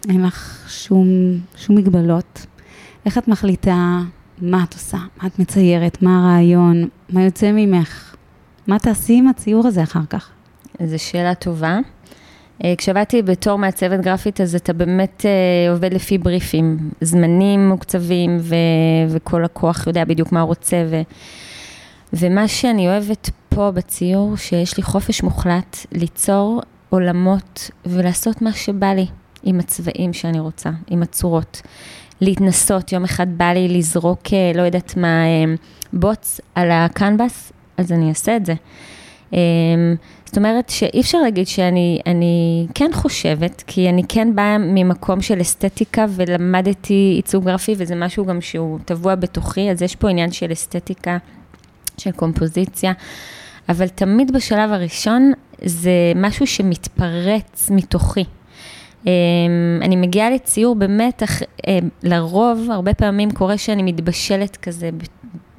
אין 0.09 0.23
לך 0.23 0.65
שום, 0.69 1.07
שום 1.55 1.75
מגבלות. 1.75 2.45
איך 3.05 3.17
את 3.17 3.27
מחליטה 3.27 3.99
מה 4.41 4.63
את 4.63 4.73
עושה, 4.73 4.97
מה 5.21 5.27
את 5.27 5.39
מציירת, 5.39 6.01
מה 6.01 6.19
הרעיון, 6.19 6.87
מה 7.09 7.23
יוצא 7.23 7.51
ממך? 7.51 8.15
מה 8.67 8.79
תעשי 8.79 9.13
עם 9.13 9.27
הציור 9.27 9.67
הזה 9.67 9.83
אחר 9.83 10.05
כך? 10.09 10.29
זו 10.85 10.99
שאלה 10.99 11.35
טובה. 11.35 11.79
אה, 12.63 12.73
כשעבדתי 12.77 13.21
בתור 13.21 13.57
מעצבת 13.57 13.99
גרפית, 13.99 14.41
אז 14.41 14.55
אתה 14.55 14.73
באמת 14.73 15.25
אה, 15.25 15.71
עובד 15.71 15.93
לפי 15.93 16.17
בריפים, 16.17 16.91
זמנים 17.01 17.69
מוקצבים, 17.69 18.37
ו- 18.41 18.55
וכל 19.09 19.41
לקוח 19.45 19.87
יודע 19.87 20.05
בדיוק 20.05 20.31
מה 20.31 20.41
הוא 20.41 20.47
רוצה. 20.47 20.85
ו- 20.89 21.01
ומה 22.13 22.47
שאני 22.47 22.87
אוהבת 22.87 23.29
פה 23.49 23.71
בציור, 23.71 24.37
שיש 24.37 24.77
לי 24.77 24.83
חופש 24.83 25.23
מוחלט 25.23 25.77
ליצור 25.91 26.61
עולמות 26.89 27.71
ולעשות 27.85 28.41
מה 28.41 28.53
שבא 28.53 28.93
לי 28.93 29.05
עם 29.43 29.59
הצבעים 29.59 30.13
שאני 30.13 30.39
רוצה, 30.39 30.69
עם 30.87 31.03
הצורות. 31.03 31.61
להתנסות, 32.21 32.91
יום 32.91 33.03
אחד 33.03 33.37
בא 33.37 33.45
לי 33.45 33.67
לזרוק, 33.67 34.21
אה, 34.33 34.51
לא 34.55 34.61
יודעת 34.61 34.97
מה, 34.97 35.23
בוץ 35.93 36.41
על 36.55 36.71
הקנבס, 36.71 37.51
אז 37.77 37.91
אני 37.91 38.09
אעשה 38.09 38.35
את 38.35 38.45
זה. 38.45 38.53
זאת 40.31 40.37
אומרת 40.37 40.69
שאי 40.69 41.01
אפשר 41.01 41.17
להגיד 41.17 41.47
שאני 41.47 41.99
אני 42.05 42.67
כן 42.73 42.89
חושבת, 42.93 43.63
כי 43.67 43.89
אני 43.89 44.03
כן 44.09 44.35
באה 44.35 44.57
ממקום 44.57 45.21
של 45.21 45.41
אסתטיקה 45.41 46.05
ולמדתי 46.09 47.13
עיצוב 47.15 47.45
גרפי, 47.45 47.75
וזה 47.77 47.95
משהו 47.95 48.25
גם 48.25 48.41
שהוא 48.41 48.79
טבוע 48.85 49.15
בתוכי, 49.15 49.71
אז 49.71 49.81
יש 49.81 49.95
פה 49.95 50.09
עניין 50.09 50.31
של 50.31 50.51
אסתטיקה, 50.51 51.17
של 51.97 52.11
קומפוזיציה, 52.11 52.91
אבל 53.69 53.87
תמיד 53.87 54.31
בשלב 54.31 54.71
הראשון 54.71 55.31
זה 55.61 55.91
משהו 56.15 56.47
שמתפרץ 56.47 57.69
מתוכי. 57.71 58.23
אמ, 59.05 59.11
אני 59.81 59.95
מגיעה 59.95 60.29
לציור 60.29 60.75
באמת, 60.75 61.23
אה, 61.67 61.79
לרוב, 62.03 62.67
הרבה 62.71 62.93
פעמים 62.93 63.31
קורה 63.31 63.57
שאני 63.57 63.83
מתבשלת 63.83 64.57
כזה 64.57 64.89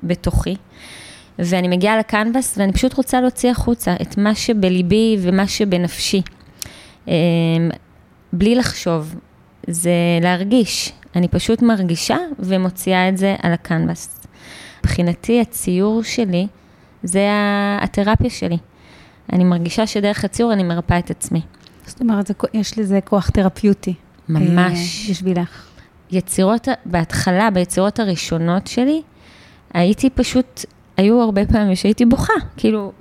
בתוכי. 0.02 0.56
ואני 1.44 1.68
מגיעה 1.68 1.98
לקנבס 1.98 2.58
ואני 2.58 2.72
פשוט 2.72 2.94
רוצה 2.94 3.20
להוציא 3.20 3.50
החוצה 3.50 3.94
את 4.02 4.18
מה 4.18 4.34
שבליבי 4.34 5.16
ומה 5.20 5.46
שבנפשי. 5.46 6.22
אמ, 7.08 7.12
בלי 8.32 8.54
לחשוב, 8.54 9.14
זה 9.66 9.90
להרגיש. 10.22 10.92
אני 11.16 11.28
פשוט 11.28 11.62
מרגישה 11.62 12.16
ומוציאה 12.38 13.08
את 13.08 13.16
זה 13.16 13.36
על 13.42 13.52
הקנבס. 13.52 14.26
מבחינתי 14.80 15.40
הציור 15.40 16.02
שלי 16.02 16.46
זה 17.02 17.28
התרפיה 17.80 18.30
שלי. 18.30 18.58
אני 19.32 19.44
מרגישה 19.44 19.86
שדרך 19.86 20.24
הציור 20.24 20.52
אני 20.52 20.62
מרפאה 20.62 20.98
את 20.98 21.10
עצמי. 21.10 21.40
זאת 21.86 22.00
אומרת, 22.00 22.26
זה, 22.26 22.34
יש 22.54 22.78
לזה 22.78 23.00
כוח 23.04 23.30
תרפיוטי. 23.30 23.94
ממש. 24.28 25.06
אה, 25.06 25.10
בשבילך. 25.10 25.66
יצירות, 26.10 26.68
בהתחלה, 26.84 27.50
ביצירות 27.50 28.00
הראשונות 28.00 28.66
שלי, 28.66 29.02
הייתי 29.74 30.10
פשוט, 30.10 30.64
היו 31.02 31.20
הרבה 31.20 31.46
פעמים 31.46 31.76
שהייתי 31.76 32.04
בוכה, 32.04 32.32
כאילו, 32.56 32.92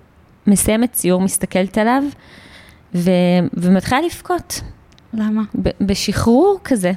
מסיימת 0.48 0.91
ציור, 0.93 1.22
מסתכלת 1.22 1.77
עליו, 1.77 2.03
ו, 2.96 3.12
ומתחילה 3.53 4.01
לבכות. 4.01 4.62
למה? 5.13 5.41
ב, 5.62 5.70
בשחרור 5.81 6.60
כזה, 6.63 6.91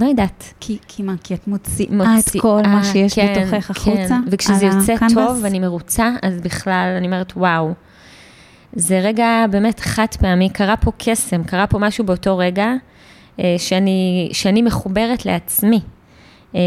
לא 0.00 0.06
יודעת. 0.06 0.54
כי, 0.60 0.78
כי 0.88 1.02
מה, 1.02 1.14
כי 1.22 1.34
את 1.34 1.48
מוציאה 1.48 2.18
את 2.18 2.40
כל 2.40 2.62
מה 2.66 2.84
שיש 2.84 3.14
כן, 3.14 3.34
בתוכך 3.36 3.70
החוצה? 3.70 4.08
כן, 4.08 4.20
וכשזה 4.26 4.66
יוצא 4.66 4.92
הקנבס? 4.92 5.14
טוב 5.14 5.38
ואני 5.42 5.58
מרוצה, 5.58 6.10
אז 6.22 6.40
בכלל 6.40 6.94
אני 6.98 7.06
אומרת, 7.06 7.32
וואו. 7.36 7.72
זה 8.72 9.00
רגע 9.00 9.44
באמת 9.50 9.80
חד 9.80 10.06
פעמי, 10.18 10.50
קרה 10.50 10.76
פה 10.76 10.92
קסם, 10.98 11.44
קרה 11.44 11.66
פה 11.66 11.78
משהו 11.78 12.04
באותו 12.04 12.38
רגע, 12.38 12.72
אה, 13.40 13.54
שאני, 13.58 14.28
שאני 14.32 14.62
מחוברת 14.62 15.26
לעצמי. 15.26 15.80
אה, 16.54 16.60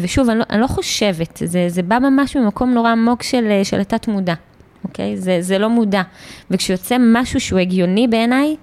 ושוב, 0.00 0.30
אני 0.30 0.38
לא, 0.38 0.44
אני 0.50 0.60
לא 0.60 0.66
חושבת, 0.66 1.42
זה, 1.44 1.68
זה 1.68 1.82
בא 1.82 1.98
ממש 1.98 2.36
ממקום 2.36 2.70
נורא 2.70 2.90
עמוק 2.90 3.22
של, 3.22 3.46
אה, 3.50 3.64
של 3.64 3.80
התת 3.80 4.08
מודע, 4.08 4.34
אוקיי? 4.84 5.16
זה, 5.16 5.38
זה 5.40 5.58
לא 5.58 5.70
מודע. 5.70 6.02
וכשיוצא 6.50 6.96
משהו 7.00 7.40
שהוא 7.40 7.58
הגיוני 7.58 8.08
בעיניי, 8.08 8.56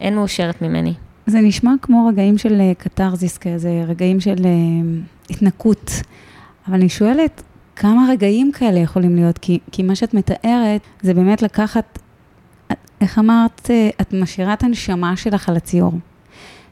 אין 0.00 0.14
מאושרת 0.14 0.62
ממני. 0.62 0.94
זה 1.26 1.40
נשמע 1.40 1.72
כמו 1.82 2.06
רגעים 2.06 2.38
של 2.38 2.60
אה, 2.60 2.72
קתרזיס 2.78 3.38
כזה, 3.38 3.84
רגעים 3.88 4.20
של 4.20 4.36
התנקות. 5.30 5.90
אבל 6.68 6.74
אני 6.74 6.88
שואלת, 6.88 7.42
כמה 7.76 8.06
רגעים 8.10 8.52
כאלה 8.52 8.78
יכולים 8.78 9.16
להיות? 9.16 9.38
כי, 9.38 9.58
כי 9.72 9.82
מה 9.82 9.94
שאת 9.94 10.14
מתארת, 10.14 10.80
זה 11.02 11.14
באמת 11.14 11.42
לקחת, 11.42 11.98
איך 13.00 13.18
אמרת, 13.18 13.70
את 14.00 14.12
משאירה 14.12 14.52
את 14.52 14.62
הנשמה 14.62 15.16
שלך 15.16 15.48
על 15.48 15.56
הציור. 15.56 15.92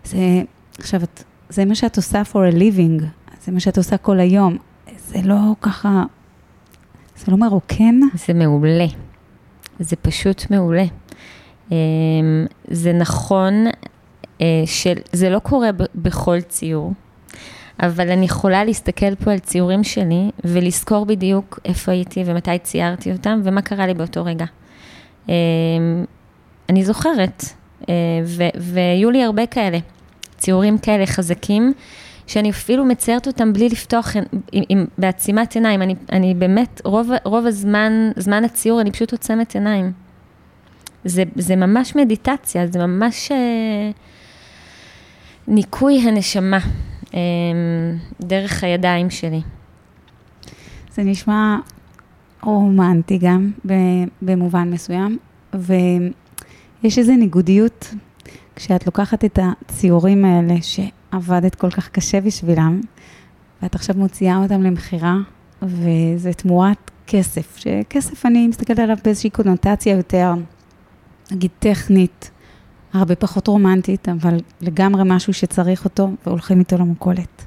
זה, 0.04 0.42
עכשיו, 0.78 1.02
את, 1.02 1.25
זה 1.49 1.64
מה 1.64 1.75
שאת 1.75 1.97
עושה 1.97 2.23
for 2.33 2.52
a 2.52 2.54
living, 2.54 3.04
זה 3.45 3.52
מה 3.52 3.61
שאת 3.61 3.78
עושה 3.78 3.97
כל 3.97 4.21
היום. 4.21 4.57
זה 4.97 5.18
לא 5.25 5.37
ככה, 5.61 6.02
זה 7.16 7.33
לא 7.33 7.37
מרוקן? 7.37 8.00
זה 8.14 8.35
מעולה. 8.35 8.87
זה 9.80 9.97
פשוט 9.97 10.50
מעולה. 10.50 10.85
אמ, 11.73 12.47
זה 12.68 12.92
נכון 12.92 13.64
שזה 14.66 15.30
לא 15.30 15.38
קורה 15.38 15.71
בכל 15.95 16.40
ציור, 16.40 16.92
אבל 17.83 18.11
אני 18.11 18.25
יכולה 18.25 18.64
להסתכל 18.64 19.14
פה 19.14 19.33
על 19.33 19.38
ציורים 19.38 19.85
שלי 19.85 20.30
ולזכור 20.45 21.07
בדיוק 21.07 21.59
איפה 21.64 21.92
הייתי 21.92 22.23
ומתי 22.26 22.59
ציירתי 22.62 23.12
אותם 23.12 23.40
ומה 23.45 23.62
קרה 23.62 23.87
לי 23.87 23.95
באותו 23.95 24.25
רגע. 24.25 24.45
אמ, 25.28 25.35
אני 26.68 26.85
זוכרת, 26.85 27.45
אה, 27.88 27.95
והיו 28.59 29.11
לי 29.11 29.23
הרבה 29.25 29.47
כאלה, 29.47 29.78
ציורים 30.38 30.78
כאלה 30.78 31.07
חזקים, 31.07 31.73
שאני 32.28 32.50
אפילו 32.50 32.85
מציירת 32.85 33.26
אותם 33.26 33.52
בלי 33.52 33.68
לפתוח, 33.68 34.16
עם, 34.52 34.62
עם, 34.68 34.85
בעצימת 34.99 35.54
עיניים. 35.54 35.82
אני, 35.82 35.94
אני 36.12 36.35
באמת, 36.35 36.80
רוב, 36.85 37.11
רוב 37.25 37.47
הזמן, 37.47 37.92
זמן 38.16 38.44
הציור, 38.44 38.80
אני 38.80 38.90
פשוט 38.90 39.12
עוצמת 39.12 39.54
עיניים. 39.54 39.92
זה, 41.04 41.23
זה 41.35 41.56
ממש 41.56 41.97
מדיטציה, 41.97 42.66
זה 42.66 42.87
ממש 42.87 43.32
אה, 43.32 43.90
ניקוי 45.49 46.00
הנשמה 46.00 46.58
אה, 47.14 47.20
דרך 48.20 48.64
הידיים 48.64 49.11
שלי. 49.11 49.40
זה 50.92 51.02
נשמע 51.02 51.56
רומנטי 52.42 53.18
גם, 53.18 53.50
במובן 54.23 54.70
מסוים, 54.70 55.18
ויש 55.54 56.99
איזו 56.99 57.12
ניגודיות 57.12 57.94
כשאת 58.56 58.87
לוקחת 58.87 59.25
את 59.25 59.38
הציורים 59.42 60.25
האלה 60.25 60.62
שעבדת 61.10 61.54
כל 61.54 61.70
כך 61.70 61.88
קשה 61.88 62.20
בשבילם, 62.20 62.80
ואת 63.62 63.74
עכשיו 63.74 63.97
מוציאה 63.99 64.36
אותם 64.36 64.62
למכירה, 64.62 65.16
וזה 65.62 66.32
תמורת 66.32 66.90
כסף, 67.06 67.56
שכסף 67.56 68.26
אני 68.26 68.49
מסתכלת 68.49 68.78
עליו 68.78 68.97
באיזושהי 69.04 69.30
קונוטציה 69.30 69.97
יותר, 69.97 70.32
נגיד 71.30 71.50
טכנית, 71.58 72.30
הרבה 72.92 73.14
פחות 73.14 73.49
רומנטית, 73.49 74.08
אבל 74.08 74.36
לגמרי 74.60 75.02
משהו 75.06 75.34
שצריך 75.34 75.84
אותו, 75.84 76.10
והולכים 76.26 76.58
איתו 76.58 76.78
למכולת. 76.78 77.47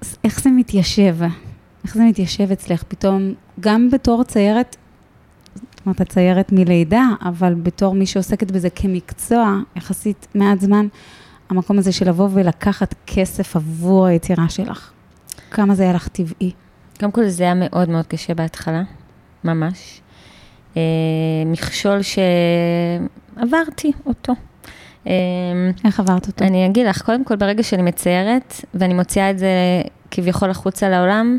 אז 0.00 0.16
איך 0.24 0.40
זה 0.40 0.50
מתיישב? 0.50 1.16
איך 1.84 1.94
זה 1.94 2.04
מתיישב 2.04 2.52
אצלך 2.52 2.82
פתאום, 2.82 3.34
גם 3.60 3.90
בתור 3.90 4.24
ציירת, 4.24 4.76
זאת 5.54 5.86
אומרת, 5.86 6.00
את 6.00 6.08
ציירת 6.08 6.52
מלידה, 6.52 7.04
אבל 7.22 7.54
בתור 7.54 7.94
מי 7.94 8.06
שעוסקת 8.06 8.50
בזה 8.50 8.70
כמקצוע, 8.70 9.58
יחסית 9.76 10.26
מעט 10.34 10.60
זמן, 10.60 10.86
המקום 11.50 11.78
הזה 11.78 11.92
של 11.92 12.08
לבוא 12.08 12.28
ולקחת 12.32 12.94
כסף 13.06 13.56
עבור 13.56 14.06
היצירה 14.06 14.48
שלך. 14.48 14.90
כמה 15.50 15.74
זה 15.74 15.82
היה 15.82 15.92
לך 15.92 16.08
טבעי. 16.08 16.52
קודם 17.00 17.12
כל 17.12 17.28
זה 17.28 17.44
היה 17.44 17.54
מאוד 17.54 17.88
מאוד 17.88 18.06
קשה 18.06 18.34
בהתחלה, 18.34 18.82
ממש. 19.44 20.00
אה, 20.76 20.82
מכשול 21.46 21.98
שעברתי 22.02 23.92
אותו. 24.06 24.32
אה, 25.06 25.12
איך 25.84 26.00
עברת 26.00 26.26
אותו? 26.26 26.44
אני 26.44 26.66
אגיד 26.66 26.86
לך, 26.86 27.02
קודם 27.02 27.24
כל 27.24 27.36
ברגע 27.36 27.62
שאני 27.62 27.82
מציירת 27.82 28.54
ואני 28.74 28.94
מוציאה 28.94 29.30
את 29.30 29.38
זה 29.38 29.48
כביכול 30.10 30.50
החוצה 30.50 30.88
לעולם, 30.88 31.38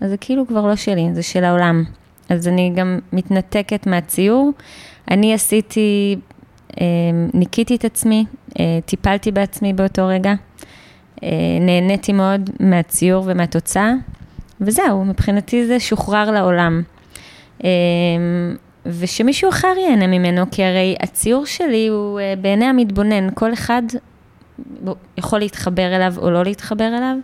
אז 0.00 0.10
זה 0.10 0.16
כאילו 0.16 0.46
כבר 0.46 0.66
לא 0.66 0.76
שלי, 0.76 1.08
זה 1.14 1.22
של 1.22 1.44
העולם. 1.44 1.84
אז 2.28 2.48
אני 2.48 2.72
גם 2.76 2.98
מתנתקת 3.12 3.86
מהציור. 3.86 4.52
אני 5.10 5.34
עשיתי, 5.34 6.16
ניקיתי 7.34 7.76
את 7.76 7.84
עצמי, 7.84 8.24
אה, 8.60 8.78
טיפלתי 8.86 9.32
בעצמי 9.32 9.72
באותו 9.72 10.06
רגע, 10.06 10.34
אה, 11.22 11.58
נהניתי 11.60 12.12
מאוד 12.12 12.50
מהציור 12.60 13.24
ומהתוצאה, 13.26 13.92
וזהו, 14.60 15.04
מבחינתי 15.04 15.66
זה 15.66 15.80
שוחרר 15.80 16.30
לעולם. 16.30 16.82
אה, 17.64 17.70
ושמישהו 18.86 19.48
אחר 19.48 19.74
ייהנה 19.76 20.06
ממנו, 20.06 20.44
כי 20.50 20.64
הרי 20.64 20.96
הציור 21.00 21.46
שלי 21.46 21.86
הוא 21.86 22.20
אה, 22.20 22.34
בעיני 22.40 22.64
המתבונן, 22.64 23.28
כל 23.34 23.52
אחד 23.52 23.82
יכול 25.18 25.38
להתחבר 25.38 25.96
אליו 25.96 26.14
או 26.18 26.30
לא 26.30 26.44
להתחבר 26.44 26.88
אליו, 26.88 27.16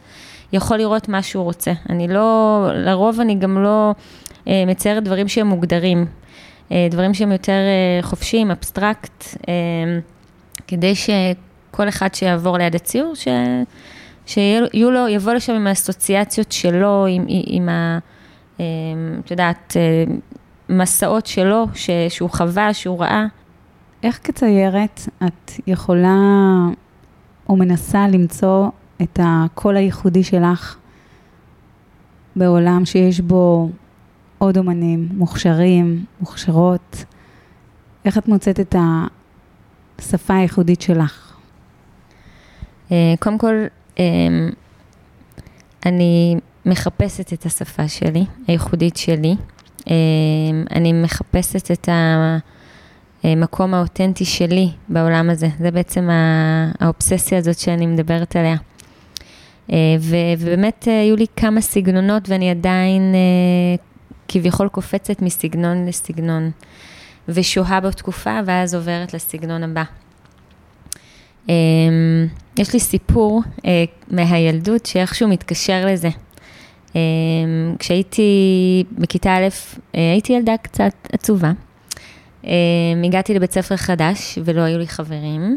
יכול 0.52 0.76
לראות 0.76 1.08
מה 1.08 1.22
שהוא 1.22 1.44
רוצה. 1.44 1.72
אני 1.90 2.08
לא, 2.08 2.68
לרוב 2.74 3.20
אני 3.20 3.34
גם 3.34 3.62
לא 3.62 3.92
מציירת 4.46 5.04
דברים 5.04 5.28
שהם 5.28 5.46
מוגדרים, 5.46 6.06
דברים 6.90 7.14
שהם 7.14 7.32
יותר 7.32 7.52
אה, 7.52 8.02
חופשיים, 8.02 8.50
אבסטרקט, 8.50 9.24
אה, 9.48 9.54
כדי 10.66 10.94
שכל 10.94 11.88
אחד 11.88 12.14
שיעבור 12.14 12.58
ליד 12.58 12.74
הציור, 12.74 13.14
ש... 13.14 13.28
שיהיו 14.26 14.90
לו, 14.90 15.08
יבוא 15.08 15.32
לשם 15.32 15.52
עם 15.52 15.66
האסוציאציות 15.66 16.52
שלו, 16.52 17.06
עם, 17.08 17.24
עם 17.28 17.68
ה... 17.68 17.98
אה, 18.60 18.64
את 19.24 19.30
יודעת, 19.30 19.76
אה, 19.76 20.14
מסעות 20.68 21.26
שלו, 21.26 21.66
ש, 21.74 21.90
שהוא 22.08 22.30
חווה, 22.30 22.74
שהוא 22.74 23.00
ראה. 23.00 23.26
איך 24.02 24.20
כציירת 24.24 25.00
את 25.26 25.50
יכולה 25.66 26.16
או 27.48 27.56
מנסה 27.56 28.08
למצוא 28.08 28.68
את 29.02 29.20
הקול 29.22 29.76
הייחודי 29.76 30.24
שלך 30.24 30.76
בעולם 32.36 32.84
שיש 32.84 33.20
בו 33.20 33.68
עוד 34.44 34.58
אומנים 34.58 35.08
מוכשרים, 35.12 36.04
מוכשרות? 36.20 37.04
איך 38.04 38.18
את 38.18 38.28
מוצאת 38.28 38.60
את 38.60 38.74
השפה 39.98 40.34
הייחודית 40.34 40.80
שלך? 40.80 41.32
אה, 42.92 43.14
קודם 43.20 43.38
כל, 43.38 43.54
אה, 43.98 44.04
אני 45.86 46.36
מחפשת 46.66 47.32
את 47.32 47.46
השפה 47.46 47.88
שלי, 47.88 48.24
הייחודית 48.46 48.96
שלי. 48.96 49.36
אה, 49.90 49.94
אני 50.74 50.92
מחפשת 50.92 51.70
את 51.70 51.88
המקום 53.24 53.74
האותנטי 53.74 54.24
שלי 54.24 54.70
בעולם 54.88 55.30
הזה. 55.30 55.48
זה 55.58 55.70
בעצם 55.70 56.08
האובססיה 56.80 57.38
הזאת 57.38 57.58
שאני 57.58 57.86
מדברת 57.86 58.36
עליה. 58.36 58.56
אה, 59.72 59.96
ובאמת 60.00 60.88
אה, 60.88 61.00
היו 61.00 61.16
לי 61.16 61.26
כמה 61.36 61.60
סגנונות 61.60 62.28
ואני 62.28 62.50
עדיין 62.50 63.14
אה, 63.14 63.84
כביכול 64.34 64.68
קופצת 64.68 65.22
מסגנון 65.22 65.86
לסגנון, 65.86 66.50
ושוהה 67.28 67.80
בתקופה 67.80 68.38
ואז 68.46 68.74
עוברת 68.74 69.14
לסגנון 69.14 69.62
הבא. 69.62 69.82
אה, 71.48 71.54
יש 72.58 72.72
לי 72.72 72.80
סיפור 72.80 73.42
אה, 73.66 73.84
מהילדות 74.10 74.86
שאיכשהו 74.86 75.28
מתקשר 75.28 75.86
לזה. 75.86 76.08
אה, 76.96 77.00
כשהייתי 77.78 78.84
בכיתה 78.92 79.36
א', 79.36 79.48
אה, 79.94 80.12
הייתי 80.12 80.32
ילדה 80.32 80.56
קצת 80.62 80.92
עצובה. 81.12 81.52
אה, 82.46 82.52
הגעתי 83.04 83.34
לבית 83.34 83.52
ספר 83.52 83.76
חדש 83.76 84.38
ולא 84.44 84.60
היו 84.60 84.78
לי 84.78 84.86
חברים, 84.86 85.56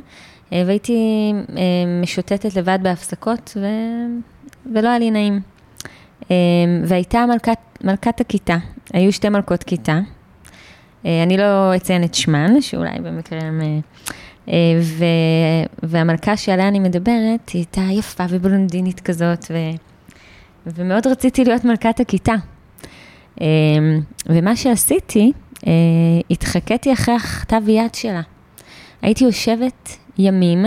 אה, 0.54 0.64
והייתי 0.66 1.34
משוטטת 2.02 2.56
לבד 2.56 2.80
בהפסקות 2.82 3.58
ו... 3.62 3.66
ולא 4.74 4.90
היה 4.90 5.00
לי 5.00 5.12
נעים. 5.12 5.40
והייתה 6.84 7.26
מלכת, 7.26 7.58
מלכת 7.84 8.22
הכיתה, 8.22 8.58
היו 8.94 9.14
שתי 9.14 9.30
מלכות 9.30 9.64
כיתה, 9.64 10.00
אני 11.06 11.38
לא 11.38 11.76
אציין 11.76 12.04
את 12.04 12.14
שמן, 12.14 12.62
שאולי 12.62 13.00
במקרה 13.04 13.40
הם... 13.40 13.62
ו, 14.82 15.06
והמלכה 15.84 16.38
שעליה 16.38 16.68
אני 16.68 16.80
מדברת, 16.80 17.50
היא 17.50 17.60
הייתה 17.60 17.82
יפה 17.92 18.24
ובלונדינית 18.30 19.00
כזאת, 19.00 19.46
ו, 19.50 19.58
ומאוד 20.66 21.08
רציתי 21.08 21.44
להיות 21.44 21.66
מלכת 21.66 22.00
הכיתה. 22.00 22.34
ומה 24.26 24.56
שעשיתי, 24.56 25.32
התחקיתי 26.32 26.94
אחרי 26.94 27.16
הכתב 27.16 27.70
יד 27.70 27.96
שלה. 27.96 28.22
הייתי 29.02 29.24
יושבת 29.24 29.98
ימים 30.18 30.66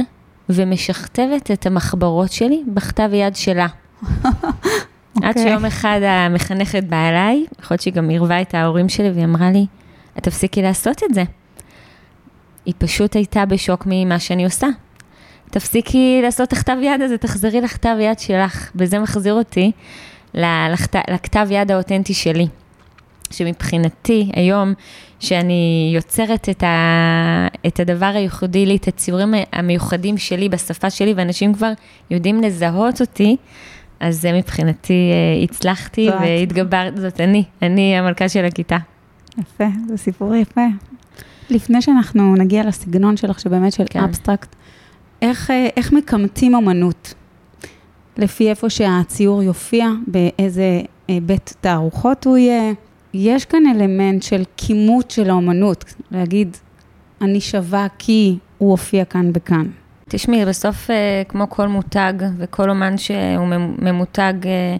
ומשכתבת 0.48 1.50
את 1.50 1.66
המחברות 1.66 2.32
שלי 2.32 2.62
בכתב 2.74 3.10
יד 3.12 3.36
שלה. 3.36 3.66
Okay. 5.18 5.20
עד 5.22 5.28
אוקיי. 5.28 5.42
שיום 5.42 5.64
אחד 5.64 6.00
המחנכת 6.02 6.84
באה 6.84 7.08
אליי, 7.08 7.44
יכול 7.60 7.74
להיות 7.74 7.82
שהיא 7.82 7.94
גם 7.94 8.08
עירבה 8.08 8.40
את 8.40 8.54
ההורים 8.54 8.88
שלי, 8.88 9.10
והיא 9.10 9.24
אמרה 9.24 9.50
לי, 9.50 9.66
את 10.18 10.22
תפסיקי 10.22 10.62
לעשות 10.62 11.02
את 11.10 11.14
זה. 11.14 11.22
היא 12.66 12.74
פשוט 12.78 13.16
הייתה 13.16 13.46
בשוק 13.46 13.82
ממה 13.86 14.18
שאני 14.18 14.44
עושה. 14.44 14.66
תפסיקי 15.50 16.20
לעשות 16.22 16.48
את 16.48 16.52
הכתב 16.52 16.76
יד 16.82 17.02
הזה, 17.02 17.18
תחזרי 17.18 17.60
לכתב 17.60 17.96
יד 18.00 18.18
שלך. 18.18 18.70
וזה 18.74 18.98
מחזיר 18.98 19.34
אותי 19.34 19.72
לכתב 20.34 21.46
יד 21.50 21.70
האותנטי 21.70 22.14
שלי. 22.14 22.46
שמבחינתי, 23.30 24.30
היום, 24.34 24.74
שאני 25.20 25.90
יוצרת 25.94 26.48
את, 26.48 26.62
ה, 26.62 27.48
את 27.66 27.80
הדבר 27.80 28.12
הייחודי 28.14 28.66
לי, 28.66 28.76
את 28.76 28.88
הציורים 28.88 29.34
המיוחדים 29.52 30.18
שלי 30.18 30.48
בשפה 30.48 30.90
שלי, 30.90 31.14
ואנשים 31.16 31.54
כבר 31.54 31.72
יודעים 32.10 32.40
לזהות 32.40 33.00
אותי, 33.00 33.36
אז 34.00 34.20
זה 34.20 34.32
מבחינתי 34.32 35.10
אה, 35.12 35.44
הצלחתי 35.44 36.08
והתגברת, 36.20 36.96
זאת 36.96 37.20
אני, 37.20 37.44
אני 37.62 37.98
המלכה 37.98 38.28
של 38.28 38.44
הכיתה. 38.44 38.76
יפה, 39.38 39.64
זה 39.88 39.96
סיפור 39.96 40.34
יפה. 40.34 40.66
לפני 41.50 41.82
שאנחנו 41.82 42.34
נגיע 42.34 42.66
לסגנון 42.66 43.16
שלך, 43.16 43.40
שבאמת 43.40 43.72
של 43.72 43.84
כן. 43.90 44.00
אבסטרקט, 44.00 44.56
איך, 45.22 45.50
אה, 45.50 45.68
איך 45.76 45.92
מקמטים 45.92 46.54
אומנות? 46.54 47.14
לפי 48.16 48.50
איפה 48.50 48.70
שהציור 48.70 49.42
יופיע, 49.42 49.88
באיזה 50.06 50.80
אה, 51.10 51.18
בית 51.22 51.54
תערוכות 51.60 52.24
הוא 52.24 52.36
יהיה? 52.36 52.72
יש 53.14 53.44
כאן 53.44 53.62
אלמנט 53.74 54.22
של 54.22 54.42
כימות 54.56 55.10
של 55.10 55.30
האומנות, 55.30 55.94
להגיד, 56.10 56.56
אני 57.20 57.40
שווה 57.40 57.86
כי 57.98 58.38
הוא 58.58 58.70
הופיע 58.70 59.04
כאן 59.04 59.30
וכאן. 59.34 59.66
תשמעי, 60.12 60.44
בסוף, 60.44 60.90
אה, 60.90 61.22
כמו 61.28 61.50
כל 61.50 61.68
מותג 61.68 62.12
וכל 62.36 62.70
אומן 62.70 62.98
שהוא 62.98 63.46
ממותג, 63.78 64.32
אה, 64.44 64.76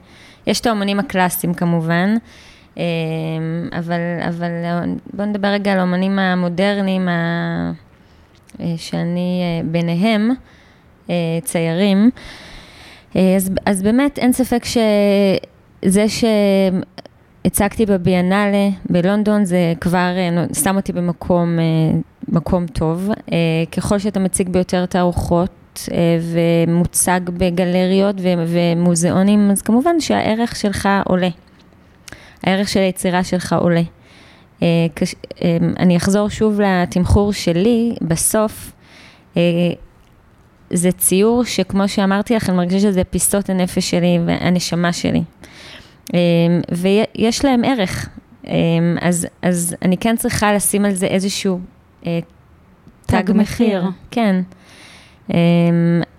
יש 0.46 0.60
את 0.60 0.66
האומנים 0.66 0.98
הקלאסיים 1.00 1.54
כמובן, 1.54 2.14
אה, 2.78 2.84
אבל, 3.78 4.00
אבל 4.28 4.50
בואו 5.12 5.28
נדבר 5.28 5.48
רגע 5.48 5.72
על 5.72 5.78
האומנים 5.78 6.18
המודרניים, 6.18 7.08
שאני 8.76 9.42
ביניהם, 9.64 10.30
ציירים. 11.44 12.10
אז, 13.14 13.50
אז 13.66 13.82
באמת 13.82 14.18
אין 14.18 14.32
ספק 14.32 14.64
שזה 14.64 16.04
הצגתי 17.44 17.87
בביאנלה 17.87 18.68
בלונדון, 18.90 19.44
זה 19.44 19.72
כבר 19.81 19.98
אה, 20.16 20.44
שם 20.55 20.76
אותי 20.76 20.92
במקום 20.92 21.59
אה, 21.59 21.98
מקום 22.29 22.66
טוב. 22.66 23.09
אה, 23.33 23.37
ככל 23.72 23.98
שאתה 23.98 24.20
מציג 24.20 24.48
ביותר 24.48 24.87
תערוכות 24.87 25.88
ומוצג 26.20 27.20
בגלריות 27.26 28.16
ומוזיאונים, 28.20 29.50
אז 29.50 29.62
כמובן 29.62 30.00
שהערך 30.00 30.57
שלך 30.57 30.88
עולה. 31.05 31.29
הערך 32.42 32.68
של 32.68 32.81
היצירה 32.81 33.24
שלך 33.24 33.53
עולה. 33.53 33.83
אני 35.79 35.96
אחזור 35.96 36.29
שוב 36.29 36.61
לתמחור 36.61 37.33
שלי, 37.33 37.94
בסוף 38.03 38.72
זה 40.70 40.92
ציור 40.92 41.44
שכמו 41.44 41.88
שאמרתי 41.88 42.35
לך, 42.35 42.48
אני 42.48 42.57
מרגישה 42.57 42.79
שזה 42.79 43.05
פיסות 43.05 43.50
הנפש 43.50 43.90
שלי 43.90 44.18
והנשמה 44.26 44.92
שלי. 44.92 45.22
אמ, 46.14 46.18
ויש 46.73 47.44
להם 47.44 47.64
ערך. 47.64 48.09
אמ, 48.46 48.53
אז, 49.01 49.27
אז 49.42 49.77
אני 49.83 49.96
כן 49.96 50.16
צריכה 50.16 50.55
לשים 50.55 50.85
על 50.85 50.94
זה 50.94 51.07
איזשהו 51.07 51.61
אה, 52.07 52.20
תג, 53.07 53.33
מחיר. 53.35 53.85
כן. 54.11 54.42
אמ, 55.31 55.37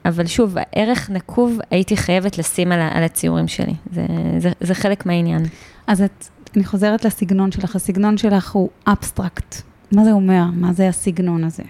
אבל 0.05 0.25
שוב, 0.25 0.55
ערך 0.75 1.09
נקוב 1.09 1.59
הייתי 1.71 1.97
חייבת 1.97 2.37
לשים 2.37 2.71
על, 2.71 2.79
על 2.91 3.03
הציורים 3.03 3.47
שלי. 3.47 3.73
זה, 3.93 4.05
זה, 4.37 4.51
זה 4.61 4.75
חלק 4.75 5.05
מהעניין. 5.05 5.45
אז 5.87 6.01
את, 6.01 6.27
אני 6.55 6.63
חוזרת 6.63 7.05
לסגנון 7.05 7.51
שלך. 7.51 7.75
הסגנון 7.75 8.17
שלך 8.17 8.51
הוא 8.51 8.69
אבסטרקט. 8.87 9.55
מה 9.91 10.03
זה 10.03 10.11
אומר? 10.11 10.43
מה 10.53 10.73
זה 10.73 10.87
הסגנון 10.87 11.43
הזה? 11.43 11.63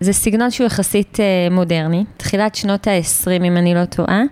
זה 0.00 0.12
סגנון 0.12 0.50
שהוא 0.50 0.66
יחסית 0.66 1.16
uh, 1.16 1.52
מודרני, 1.54 2.04
תחילת 2.16 2.54
שנות 2.54 2.86
ה-20, 2.86 3.30
אם 3.46 3.56
אני 3.56 3.74
לא 3.74 3.84
טועה. 3.84 4.22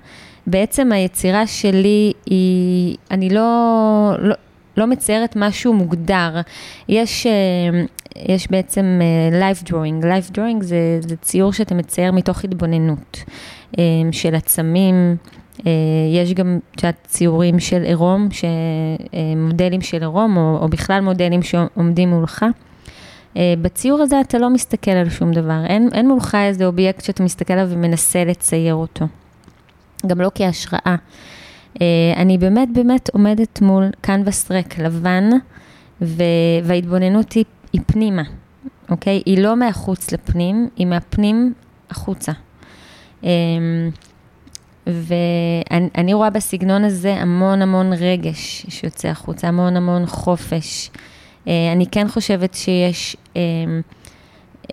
בעצם 0.47 0.93
היצירה 0.93 1.47
שלי 1.47 2.13
היא, 2.27 2.97
אני 3.11 3.31
לא, 3.31 4.13
לא, 4.19 4.35
לא 4.77 4.87
מציירת 4.87 5.37
משהו 5.37 5.73
מוגדר. 5.73 6.41
יש, 6.89 7.27
אה, 7.27 7.85
יש 8.29 8.51
בעצם 8.51 9.01
אה, 9.03 9.53
life 9.53 9.69
drawing, 9.69 10.05
life 10.05 10.37
drawing 10.37 10.61
זה, 10.61 11.17
ציור 11.21 11.53
שאתה 11.53 11.75
מצייר 11.75 12.13
מתוך 12.13 12.45
התבוננות 12.45 13.25
אה, 13.79 13.85
של 14.13 14.35
עצמים. 14.35 15.17
יש 16.13 16.35
גם, 16.35 16.59
יודעת, 16.77 16.95
ציורים 17.07 17.61
של 17.61 17.83
עירום, 17.83 18.29
מודלים 19.37 19.81
של 19.81 20.01
עירום, 20.01 20.37
או, 20.37 20.59
או 20.61 20.69
בכלל 20.69 21.01
מודלים 21.01 21.43
שעומדים 21.43 22.11
מולך. 22.11 22.45
בציור 23.37 24.01
הזה 24.01 24.21
אתה 24.21 24.39
לא 24.39 24.51
מסתכל 24.51 24.91
על 24.91 25.11
שום 25.11 25.33
דבר, 25.33 25.65
אין, 25.67 25.89
אין 25.93 26.09
מולך 26.09 26.35
איזה 26.35 26.67
אובייקט 26.67 27.05
שאתה 27.05 27.23
מסתכל 27.23 27.53
עליו 27.53 27.67
ומנסה 27.71 28.25
לצייר 28.25 28.75
אותו. 28.75 29.07
גם 30.07 30.21
לא 30.21 30.31
כהשראה. 30.35 30.97
אה, 31.81 32.13
אני 32.17 32.39
באמת 32.39 32.69
באמת 32.73 33.11
עומדת 33.13 33.61
מול 33.61 33.91
קנבס 34.01 34.51
ריק 34.51 34.79
לבן, 34.79 35.31
וההתבוננות 36.65 37.33
היא, 37.33 37.45
היא 37.73 37.81
פנימה, 37.87 38.23
אוקיי? 38.91 39.23
היא 39.27 39.39
לא 39.39 39.57
מהחוץ 39.57 40.13
לפנים, 40.13 40.69
היא 40.77 40.87
מהפנים 40.87 41.53
החוצה. 41.91 42.33
אמ, 43.23 43.91
ואני 44.87 46.15
רואה 46.15 46.31
בסגנון 46.31 46.85
הזה 46.85 47.15
המון 47.15 47.63
המון 47.63 47.93
רגש 47.93 48.67
שיוצא 48.69 49.09
החוצה, 49.09 49.49
המון 49.49 49.77
המון 49.77 50.07
חופש. 50.07 50.91
אה, 51.49 51.73
אני 51.73 51.87
כן 51.87 52.09
חושבת 52.09 52.55
שיש 52.55 53.17
אמ, 53.37 53.41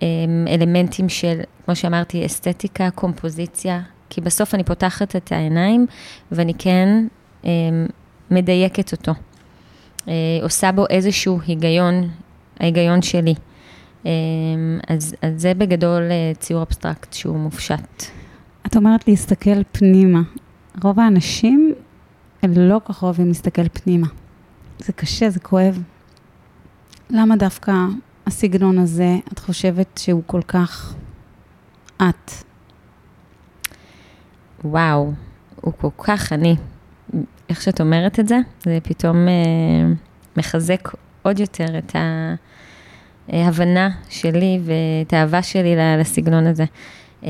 אמ, 0.02 0.46
אלמנטים 0.48 1.10
של, 1.10 1.40
כמו 1.66 1.76
שאמרתי, 1.76 2.26
אסתטיקה, 2.26 2.90
קומפוזיציה, 2.90 3.82
כי 4.14 4.22
בסוף 4.22 4.56
אני 4.56 4.64
פותחת 4.64 5.16
את 5.16 5.32
העיניים 5.32 5.86
ואני 6.32 6.54
כן 6.54 7.08
אה, 7.46 7.50
מדייקת 8.32 8.92
אותו. 8.92 9.12
אה, 10.08 10.14
עושה 10.42 10.72
בו 10.72 10.86
איזשהו 10.90 11.40
היגיון, 11.48 12.10
ההיגיון 12.60 13.02
שלי. 13.02 13.34
אה, 14.06 14.12
אז, 14.88 15.16
אז 15.22 15.42
זה 15.42 15.54
בגדול 15.54 16.02
אה, 16.12 16.32
ציור 16.40 16.62
אבסטרקט 16.62 17.14
שהוא 17.14 17.38
מופשט. 17.38 18.04
את 18.66 18.76
אומרת 18.76 19.08
להסתכל 19.08 19.64
פנימה. 19.72 20.22
רוב 20.84 21.00
האנשים 21.00 21.74
לא 22.44 22.82
כל 22.84 22.94
כך 22.94 23.04
אוהבים 23.04 23.28
להסתכל 23.28 23.68
פנימה. 23.68 24.08
זה 24.80 24.94
קשה, 24.94 25.30
זה 25.30 25.40
כואב. 25.40 25.82
למה 27.10 27.36
דווקא 27.36 27.72
הסגנון 28.28 28.78
הזה, 28.78 29.16
את 29.34 29.40
חושבת 29.40 30.00
שהוא 30.04 30.24
כל 30.26 30.42
כך 30.42 30.94
את? 31.98 32.51
וואו, 34.64 35.12
הוא 35.62 35.74
כל 35.78 35.88
כך 35.98 36.34
עני. 36.34 36.56
איך 37.50 37.62
שאת 37.62 37.82
אומרת 37.82 38.20
את 38.20 38.28
זה, 38.28 38.38
זה 38.64 38.78
פתאום 38.84 39.28
אה, 39.28 39.34
מחזק 40.38 40.90
עוד 41.22 41.40
יותר 41.40 41.78
את 41.78 41.96
ההבנה 43.30 43.90
שלי 44.10 44.60
ואת 44.64 45.14
האהבה 45.14 45.42
שלי 45.42 45.76
לסגנון 46.00 46.48
הזה. 46.48 46.66
אה, 47.24 47.30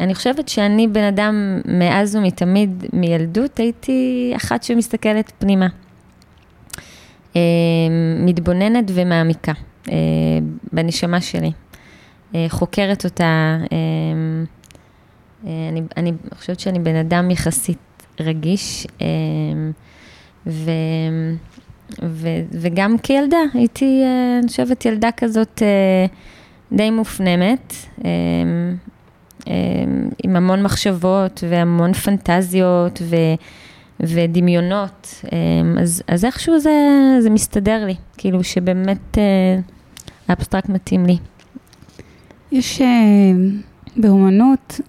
אני 0.00 0.14
חושבת 0.14 0.48
שאני 0.48 0.88
בן 0.88 1.04
אדם 1.04 1.60
מאז 1.64 2.16
ומתמיד, 2.16 2.84
מילדות, 2.92 3.58
הייתי 3.58 4.32
אחת 4.36 4.62
שמסתכלת 4.62 5.32
פנימה. 5.38 5.66
אה, 7.36 7.40
מתבוננת 8.18 8.84
ומעמיקה 8.94 9.52
אה, 9.88 9.94
בנשמה 10.72 11.20
שלי. 11.20 11.52
אה, 12.34 12.46
חוקרת 12.48 13.04
אותה. 13.04 13.56
אה, 13.72 14.44
אני, 15.44 15.82
אני 15.96 16.12
חושבת 16.38 16.60
שאני 16.60 16.78
בן 16.78 16.96
אדם 16.96 17.30
יחסית 17.30 17.78
רגיש, 18.20 18.86
אה, 19.00 19.06
ו, 20.46 20.70
ו, 22.02 22.28
וגם 22.50 22.98
כילדה, 22.98 23.38
הייתי, 23.54 24.02
אה, 24.04 24.38
אני 24.38 24.48
חושבת, 24.48 24.84
ילדה 24.84 25.10
כזאת 25.16 25.62
די 26.72 26.90
מופנמת, 26.90 27.74
עם 30.24 30.36
המון 30.36 30.62
מחשבות 30.62 31.44
והמון 31.48 31.92
פנטזיות, 31.92 33.02
ו, 33.02 33.16
ודמיונות, 34.00 35.24
אז, 35.80 36.02
אז 36.08 36.24
איכשהו 36.24 36.58
זה, 36.58 36.70
זה 37.20 37.30
מסתדר 37.30 37.86
לי, 37.86 37.94
כאילו 38.16 38.44
שבאמת 38.44 39.18
האבסטרקט 40.28 40.68
מתאים 40.68 41.06
לי. 41.06 41.16
יש 42.52 42.82
באומנות, 43.96 44.80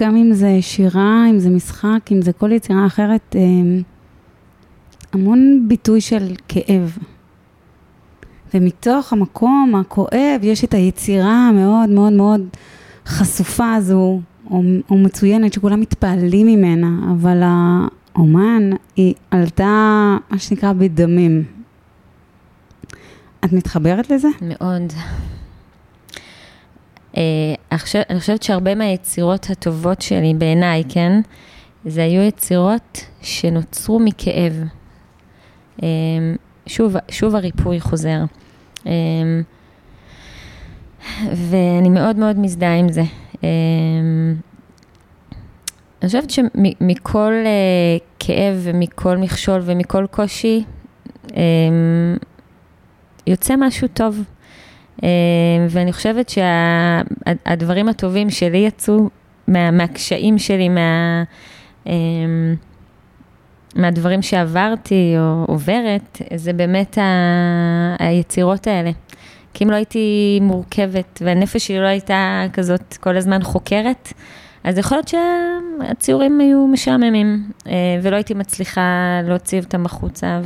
גם 0.00 0.16
אם 0.16 0.32
זה 0.32 0.58
שירה, 0.60 1.26
אם 1.30 1.38
זה 1.38 1.50
משחק, 1.50 2.12
אם 2.12 2.22
זה 2.22 2.32
כל 2.32 2.52
יצירה 2.52 2.86
אחרת, 2.86 3.36
המון 5.12 5.64
ביטוי 5.68 6.00
של 6.00 6.34
כאב. 6.48 6.98
ומתוך 8.54 9.12
המקום 9.12 9.74
הכואב 9.74 10.40
יש 10.42 10.64
את 10.64 10.74
היצירה 10.74 11.48
המאוד 11.48 11.88
מאוד 11.88 12.12
מאוד 12.12 12.40
חשופה 13.06 13.74
הזו, 13.74 14.20
או, 14.50 14.62
או 14.90 14.96
מצוינת, 14.96 15.52
שכולם 15.52 15.80
מתפעלים 15.80 16.46
ממנה, 16.46 17.12
אבל 17.12 17.42
האומן, 17.42 18.70
היא 18.96 19.14
עלתה, 19.30 20.16
מה 20.30 20.38
שנקרא, 20.38 20.72
בדמים. 20.72 21.44
את 23.44 23.52
מתחברת 23.52 24.10
לזה? 24.10 24.28
מאוד. 24.42 24.92
Uh, 27.16 27.18
אני 28.10 28.20
חושבת 28.20 28.42
שהרבה 28.42 28.74
מהיצירות 28.74 29.50
הטובות 29.50 30.02
שלי, 30.02 30.34
בעיניי, 30.38 30.82
כן, 30.88 31.20
זה 31.84 32.02
היו 32.02 32.22
יצירות 32.22 33.00
שנוצרו 33.22 33.98
מכאב. 33.98 34.52
Uh, 35.78 35.82
שוב, 36.66 36.96
שוב 37.08 37.34
הריפוי 37.34 37.80
חוזר. 37.80 38.18
אמ, 38.86 39.42
ואני 41.32 41.88
מאוד 41.88 42.16
מאוד 42.16 42.38
מזדהה 42.38 42.76
עם 42.78 42.92
זה. 42.92 43.02
אני 46.02 46.06
חושבת 46.06 46.30
שמכל 46.30 47.32
אה, 47.46 47.96
כאב 48.18 48.60
ומכל 48.62 49.16
מכשול 49.16 49.60
ומכל 49.64 50.06
קושי, 50.06 50.64
יוצא 53.26 53.54
משהו 53.58 53.88
טוב. 53.88 54.22
ואני 55.70 55.92
חושבת 55.92 56.28
שהדברים 56.28 57.88
הטובים 57.88 58.30
שלי 58.30 58.58
יצאו 58.58 59.08
מה, 59.48 59.70
מהקשיים 59.70 60.38
שלי, 60.38 60.68
מה... 60.68 61.22
מהדברים 63.76 64.22
שעברתי 64.22 65.14
או 65.18 65.44
עוברת, 65.48 66.22
זה 66.34 66.52
באמת 66.52 66.98
ה... 66.98 67.02
היצירות 67.98 68.66
האלה. 68.66 68.90
כי 69.54 69.64
אם 69.64 69.70
לא 69.70 69.74
הייתי 69.74 70.38
מורכבת 70.42 71.22
והנפש 71.24 71.66
שלי 71.66 71.80
לא 71.80 71.86
הייתה 71.86 72.44
כזאת 72.52 72.96
כל 73.00 73.16
הזמן 73.16 73.42
חוקרת, 73.42 74.12
אז 74.64 74.78
יכול 74.78 74.98
להיות 74.98 75.08
שהציורים 75.08 76.40
היו 76.40 76.66
משעממים, 76.66 77.50
אה, 77.66 77.72
ולא 78.02 78.16
הייתי 78.16 78.34
מצליחה 78.34 79.20
להוציא 79.24 79.60
אותם 79.60 79.86
החוצה, 79.86 80.40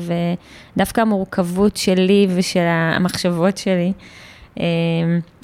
ודווקא 0.76 1.00
המורכבות 1.00 1.76
שלי 1.76 2.26
ושל 2.34 2.66
המחשבות 2.66 3.58
שלי, 3.58 3.92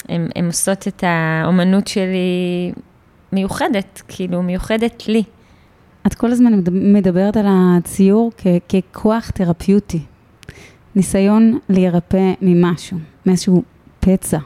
הן 0.09 0.47
עושות 0.47 0.89
את 0.89 1.05
האומנות 1.07 1.89
שלי 1.89 2.73
מיוחדת, 3.33 4.03
כאילו 4.09 4.43
מיוחדת 4.43 5.09
לי. 5.09 5.23
את 6.07 6.15
כל 6.15 6.31
הזמן 6.31 6.53
מדברת 6.71 7.37
על 7.37 7.47
הציור 7.49 8.31
כ- 8.39 8.47
ככוח 8.93 9.31
תרפיוטי, 9.31 10.01
ניסיון 10.97 11.59
להירפא 11.69 12.33
ממשהו, 12.43 12.99
מאיזשהו 13.27 13.63
פצע. 14.01 14.39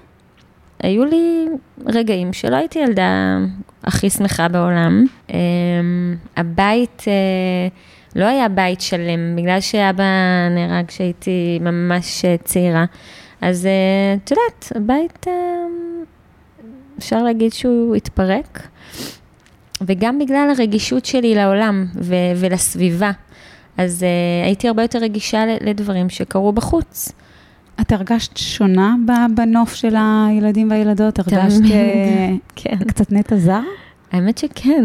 היו 0.83 1.05
לי 1.05 1.46
רגעים 1.87 2.33
שלא 2.33 2.57
הייתי 2.57 2.79
ילדה 2.79 3.38
הכי 3.85 4.11
שמחה 4.11 4.49
בעולם. 4.49 5.05
Um, 5.29 5.33
הבית 6.37 7.03
uh, 7.05 7.73
לא 8.16 8.25
היה 8.25 8.49
בית 8.49 8.81
שלם, 8.81 9.37
בגלל 9.37 9.61
שאבא 9.61 10.05
נהרג 10.51 10.87
כשהייתי 10.87 11.59
ממש 11.61 12.25
צעירה. 12.44 12.85
אז 13.40 13.64
uh, 13.64 14.25
את 14.25 14.31
יודעת, 14.31 14.73
הבית, 14.75 15.27
uh, 15.27 15.31
אפשר 16.99 17.23
להגיד 17.23 17.53
שהוא 17.53 17.96
התפרק. 17.96 18.68
וגם 19.81 20.18
בגלל 20.18 20.53
הרגישות 20.59 21.05
שלי 21.05 21.35
לעולם 21.35 21.87
ו- 21.94 22.14
ולסביבה. 22.37 23.11
אז 23.77 24.03
uh, 24.03 24.46
הייתי 24.46 24.68
הרבה 24.68 24.83
יותר 24.83 24.99
רגישה 24.99 25.44
לדברים 25.61 26.09
שקרו 26.09 26.53
בחוץ. 26.53 27.12
את 27.81 27.92
הרגשת 27.92 28.37
שונה 28.37 28.94
בנוף 29.35 29.75
של 29.75 29.96
הילדים 29.99 30.70
והילדות? 30.70 31.18
הרגשת 31.18 31.61
כן. 32.57 32.77
קצת 32.88 33.12
נטע 33.12 33.37
זר? 33.37 33.61
האמת 34.12 34.38
שכן. 34.38 34.85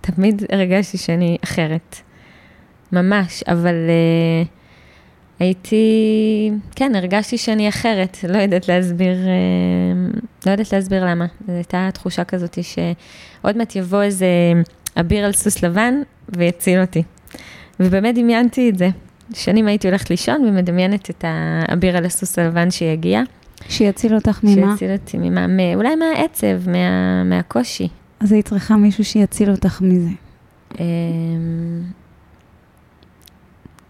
תמיד 0.00 0.42
הרגשתי 0.52 0.98
שאני 0.98 1.38
אחרת. 1.44 1.96
ממש, 2.92 3.42
אבל 3.48 3.74
uh, 3.74 4.48
הייתי, 5.38 6.50
כן, 6.76 6.94
הרגשתי 6.94 7.38
שאני 7.38 7.68
אחרת, 7.68 8.16
לא 8.28 8.38
יודעת 8.38 8.68
להסביר, 8.68 9.12
אה, 9.12 10.20
לא 10.46 10.50
יודעת 10.50 10.72
להסביר 10.72 11.04
למה. 11.04 11.26
זו 11.46 11.52
הייתה 11.52 11.88
תחושה 11.94 12.24
כזאת 12.24 12.58
שעוד 12.62 13.56
מעט 13.56 13.76
יבוא 13.76 14.02
איזה 14.02 14.26
אביר 15.00 15.24
על 15.24 15.32
סוס 15.32 15.62
לבן 15.62 15.94
ויציל 16.28 16.80
אותי. 16.80 17.02
ובאמת 17.80 18.14
דמיינתי 18.14 18.68
את 18.70 18.78
זה. 18.78 18.88
שנים 19.34 19.66
הייתי 19.66 19.88
הולכת 19.88 20.10
לישון 20.10 20.44
ומדמיינת 20.44 21.10
את 21.10 21.24
האביר 21.28 21.96
על 21.96 22.04
הסוס 22.04 22.38
הלבן 22.38 22.70
שיגיע. 22.70 23.22
שיציל 23.68 24.14
אותך 24.14 24.40
ממה? 24.42 24.72
שיציל 24.72 24.92
אותי 24.92 25.18
ממה, 25.18 25.74
אולי 25.74 25.94
מהעצב, 25.94 26.70
מה, 26.70 27.24
מהקושי. 27.24 27.88
אז 28.20 28.32
היית 28.32 28.48
צריכה 28.48 28.76
מישהו 28.76 29.04
שיציל 29.04 29.50
אותך 29.50 29.82
מזה. 29.82 30.10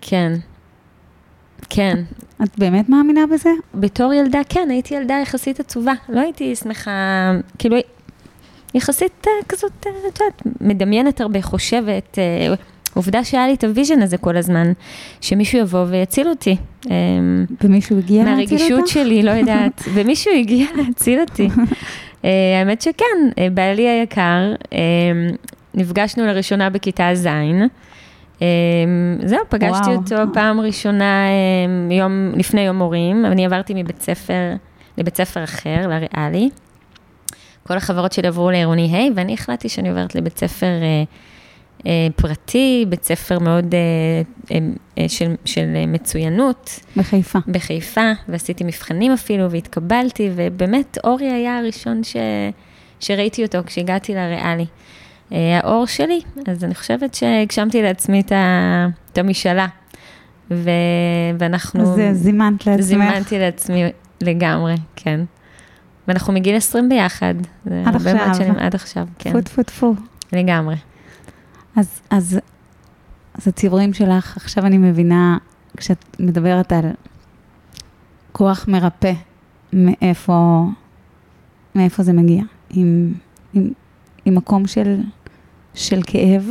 אמ, 0.02 0.08
כן. 0.10 0.32
כן. 1.70 2.02
את 2.42 2.58
באמת 2.58 2.88
מאמינה 2.88 3.20
בזה? 3.32 3.50
בתור 3.74 4.12
ילדה, 4.12 4.40
כן, 4.48 4.68
הייתי 4.70 4.94
ילדה 4.94 5.14
יחסית 5.22 5.60
עצובה. 5.60 5.92
לא 6.08 6.20
הייתי 6.20 6.56
שמחה, 6.56 6.90
כאילו, 7.58 7.76
יחסית 8.74 9.26
אה, 9.26 9.32
כזאת, 9.48 9.86
אה, 9.86 9.90
את 10.08 10.20
יודעת, 10.20 10.42
מדמיינת 10.60 11.20
הרבה, 11.20 11.42
חושבת. 11.42 12.18
אה, 12.18 12.54
עובדה 12.94 13.24
שהיה 13.24 13.46
לי 13.46 13.54
את 13.54 13.64
ה 13.64 13.70
vision 13.70 14.02
הזה 14.02 14.16
כל 14.16 14.36
הזמן, 14.36 14.72
שמישהו 15.20 15.58
יבוא 15.58 15.84
ויציל 15.88 16.28
אותי. 16.28 16.56
ומישהו 17.64 17.98
הגיע 17.98 18.24
להציל 18.24 18.42
אותך? 18.42 18.52
מהרגישות 18.52 18.88
שלי, 18.88 19.22
לא 19.22 19.30
יודעת. 19.30 19.82
ומישהו 19.94 20.32
הגיע 20.38 20.66
להציל 20.76 21.20
אותי. 21.20 21.48
האמת 22.60 22.82
שכן, 22.82 23.44
בעלי 23.54 23.88
היקר, 23.88 24.54
נפגשנו 25.74 26.26
לראשונה 26.26 26.70
בכיתה 26.70 27.10
ז', 27.14 27.26
אמ, 27.26 27.66
זהו, 29.24 29.38
פגשתי 29.48 29.88
וואו. 29.90 29.96
אותו 29.96 30.32
פעם 30.32 30.60
ראשונה 30.60 31.24
אמ, 31.66 31.90
יום, 31.90 32.32
לפני 32.36 32.60
יום 32.60 32.78
הורים, 32.78 33.26
אני 33.26 33.46
עברתי 33.46 33.74
מבית 33.76 34.02
ספר 34.02 34.54
לבית 34.98 35.16
ספר 35.16 35.44
אחר, 35.44 35.86
לריאלי. 35.88 36.50
כל 37.66 37.76
החברות 37.76 38.12
שלי 38.12 38.28
עברו 38.28 38.50
לעירוני 38.50 38.96
ה', 38.96 39.14
ואני 39.16 39.34
החלטתי 39.34 39.68
שאני 39.68 39.88
עוברת 39.88 40.14
לבית 40.14 40.38
ספר 40.38 40.66
אה, 40.66 41.04
אה, 41.86 42.08
פרטי, 42.16 42.84
בית 42.88 43.04
ספר 43.04 43.38
מאוד 43.38 43.74
אה, 43.74 43.80
אה, 44.50 44.58
אה, 44.98 45.08
של, 45.08 45.34
של 45.44 45.66
מצוינות. 45.86 46.80
בחיפה. 46.96 47.38
בחיפה, 47.48 48.10
ועשיתי 48.28 48.64
מבחנים 48.64 49.12
אפילו, 49.12 49.50
והתקבלתי, 49.50 50.30
ובאמת 50.34 50.98
אורי 51.04 51.26
היה 51.32 51.58
הראשון 51.58 52.04
ש, 52.04 52.16
שראיתי 53.00 53.44
אותו 53.44 53.58
כשהגעתי 53.66 54.14
לריאלי. 54.14 54.66
אה, 55.32 55.60
האור 55.62 55.86
שלי, 55.86 56.20
אז 56.46 56.64
אני 56.64 56.74
חושבת 56.74 57.14
שהגשמתי 57.14 57.82
לעצמי 57.82 58.22
את 59.12 59.18
המשאלה. 59.18 59.66
ו... 60.50 60.70
ואנחנו... 61.38 61.82
אז 61.82 62.18
זימנת 62.18 62.66
לעצמך. 62.66 62.84
זימנתי 62.84 63.38
לעצמי 63.38 63.82
לגמרי, 64.20 64.74
כן. 64.96 65.20
ואנחנו 66.08 66.32
מגיל 66.32 66.56
20 66.56 66.88
ביחד. 66.88 67.34
עד 67.84 67.94
עכשיו. 67.96 68.34
שנים, 68.34 68.56
עד 68.58 68.74
עכשיו, 68.74 69.06
כן. 69.18 69.30
טפו 69.30 69.40
טפו 69.40 69.62
טפו. 69.62 69.94
לגמרי. 70.32 70.76
אז, 71.76 72.00
אז, 72.10 72.38
אז 73.34 73.48
הציורים 73.48 73.92
שלך, 73.92 74.36
עכשיו 74.36 74.66
אני 74.66 74.78
מבינה, 74.78 75.38
כשאת 75.76 76.16
מדברת 76.18 76.72
על 76.72 76.84
כוח 78.32 78.64
מרפא, 78.68 79.12
מאיפה, 79.72 80.64
מאיפה 81.74 82.02
זה 82.02 82.12
מגיע? 82.12 82.42
עם, 82.70 83.12
עם, 83.54 83.70
עם 84.24 84.34
מקום 84.34 84.66
של 84.66 85.00
של 85.74 86.00
כאב. 86.06 86.50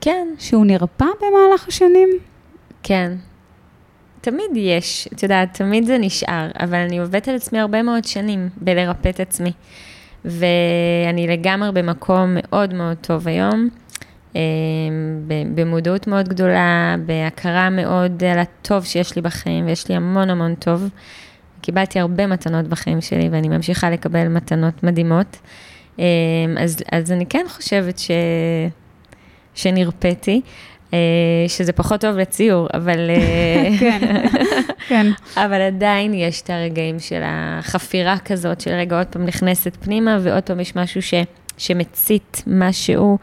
כן. 0.00 0.28
שהוא 0.38 0.66
נרפא 0.66 1.04
במהלך 1.20 1.68
השנים? 1.68 2.08
כן. 2.82 3.12
תמיד 4.20 4.50
יש, 4.54 5.08
את 5.12 5.22
יודעת, 5.22 5.54
תמיד 5.54 5.84
זה 5.84 5.98
נשאר, 5.98 6.48
אבל 6.60 6.78
אני 6.78 6.98
עובדת 6.98 7.28
על 7.28 7.34
עצמי 7.34 7.58
הרבה 7.58 7.82
מאוד 7.82 8.04
שנים 8.04 8.48
בלרפא 8.56 9.08
את 9.08 9.20
עצמי. 9.20 9.52
ואני 10.24 11.26
לגמרי 11.26 11.72
במקום 11.72 12.34
מאוד 12.34 12.74
מאוד 12.74 12.96
טוב 13.00 13.28
היום, 13.28 13.68
אה, 14.36 14.40
במודעות 15.54 16.06
מאוד 16.06 16.28
גדולה, 16.28 16.96
בהכרה 17.06 17.70
מאוד 17.70 18.24
על 18.24 18.38
הטוב 18.38 18.84
שיש 18.84 19.16
לי 19.16 19.22
בחיים, 19.22 19.66
ויש 19.66 19.88
לי 19.88 19.94
המון 19.94 20.30
המון 20.30 20.54
טוב. 20.54 20.88
קיבלתי 21.60 22.00
הרבה 22.00 22.26
מתנות 22.26 22.68
בחיים 22.68 23.00
שלי, 23.00 23.28
ואני 23.28 23.48
ממשיכה 23.48 23.90
לקבל 23.90 24.28
מתנות 24.28 24.82
מדהימות. 24.82 25.36
אמ, 25.98 26.04
אז, 26.60 26.76
אז 26.92 27.12
אני 27.12 27.26
כן 27.26 27.46
חושבת 27.48 27.98
ש, 27.98 28.10
שנרפאתי. 29.54 30.40
אה, 30.94 30.98
שזה 31.48 31.72
פחות 31.72 32.00
טוב 32.00 32.16
לציור, 32.16 32.68
אבל... 32.74 33.10
אה, 33.10 33.68
כן, 33.80 34.26
כן. 34.88 35.06
אבל 35.36 35.60
עדיין 35.60 36.14
יש 36.14 36.42
את 36.42 36.50
הרגעים 36.50 36.98
של 36.98 37.20
החפירה 37.24 38.18
כזאת, 38.18 38.60
של 38.60 38.70
רגע 38.70 38.98
עוד 38.98 39.06
פעם 39.06 39.26
נכנסת 39.26 39.76
פנימה, 39.80 40.18
ועוד 40.22 40.42
פעם 40.42 40.60
יש 40.60 40.76
משהו 40.76 41.02
ש, 41.02 41.14
שמצית 41.58 42.42
משהו 42.46 43.18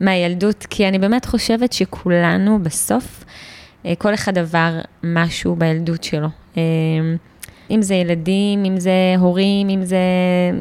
מהילדות, 0.00 0.66
כי 0.70 0.88
אני 0.88 0.98
באמת 0.98 1.24
חושבת 1.24 1.72
שכולנו 1.72 2.58
בסוף, 2.62 3.24
אה, 3.86 3.94
כל 3.98 4.14
אחד 4.14 4.38
עבר 4.38 4.80
משהו 5.02 5.56
בילדות 5.56 6.04
שלו. 6.04 6.28
אם 7.70 7.82
זה 7.82 7.94
ילדים, 7.94 8.64
אם 8.64 8.80
זה 8.80 9.14
הורים, 9.18 9.68
אם 9.68 9.84
זה 9.84 9.98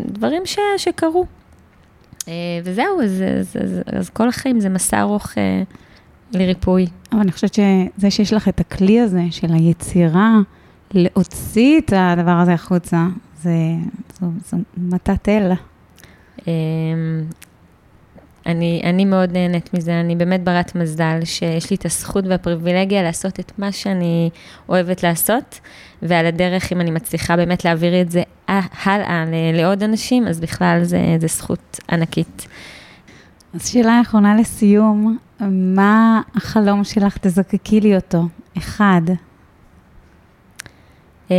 דברים 0.05 0.45
ש, 0.45 0.59
שקרו. 0.77 1.25
וזהו, 2.63 3.01
אז, 3.03 3.23
אז, 3.39 3.57
אז, 3.63 3.81
אז 3.85 4.09
כל 4.09 4.29
החיים 4.29 4.59
זה 4.59 4.69
מסע 4.69 5.01
ארוך 5.01 5.33
לריפוי. 6.31 6.85
אבל 7.11 7.19
אני 7.19 7.31
חושבת 7.31 7.53
שזה 7.53 8.11
שיש 8.11 8.33
לך 8.33 8.47
את 8.47 8.59
הכלי 8.59 8.99
הזה 8.99 9.21
של 9.31 9.53
היצירה, 9.53 10.35
להוציא 10.93 11.79
את 11.79 11.93
הדבר 11.95 12.31
הזה 12.31 12.53
החוצה, 12.53 13.07
זה, 13.41 13.51
זו, 14.19 14.27
זו 14.51 14.57
מתת 14.77 15.29
אל. 15.29 15.51
אמ, 16.47 17.23
אני, 18.45 18.81
אני 18.83 19.05
מאוד 19.05 19.31
נהנית 19.31 19.73
מזה, 19.73 19.99
אני 19.99 20.15
באמת 20.15 20.43
ברת 20.43 20.75
מזל 20.75 21.19
שיש 21.23 21.69
לי 21.69 21.75
את 21.75 21.85
הזכות 21.85 22.25
והפריבילגיה 22.27 23.03
לעשות 23.03 23.39
את 23.39 23.51
מה 23.57 23.71
שאני 23.71 24.29
אוהבת 24.69 25.03
לעשות, 25.03 25.59
ועל 26.01 26.25
הדרך, 26.25 26.73
אם 26.73 26.81
אני 26.81 26.91
מצליחה 26.91 27.35
באמת 27.35 27.65
להעביר 27.65 28.01
את 28.01 28.11
זה 28.11 28.23
הלאה 28.47 29.25
לעוד 29.53 29.83
אנשים, 29.83 30.27
אז 30.27 30.39
בכלל 30.39 30.83
זה, 30.83 30.99
זה 31.19 31.27
זכות 31.27 31.79
ענקית. 31.91 32.47
אז 33.53 33.67
שאלה 33.67 34.01
אחרונה 34.01 34.35
לסיום, 34.35 35.17
מה 35.49 36.21
החלום 36.35 36.83
שלך? 36.83 37.17
תזקקי 37.17 37.79
לי 37.81 37.95
אותו. 37.95 38.23
אחד. 38.57 39.01
Um, 41.27 41.31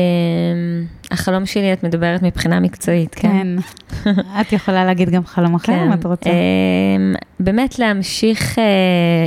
החלום 1.10 1.46
שלי, 1.46 1.72
את 1.72 1.84
מדברת 1.84 2.22
מבחינה 2.22 2.60
מקצועית, 2.60 3.14
כן? 3.14 3.56
כן. 4.04 4.10
את 4.40 4.52
יכולה 4.52 4.84
להגיד 4.84 5.10
גם 5.10 5.26
חלום 5.26 5.54
אחר, 5.54 5.72
כן. 5.72 5.78
אם 5.78 5.92
את 5.92 6.06
רוצה. 6.06 6.30
Um, 6.30 7.18
באמת 7.40 7.78
להמשיך 7.78 8.54
uh, 8.54 8.60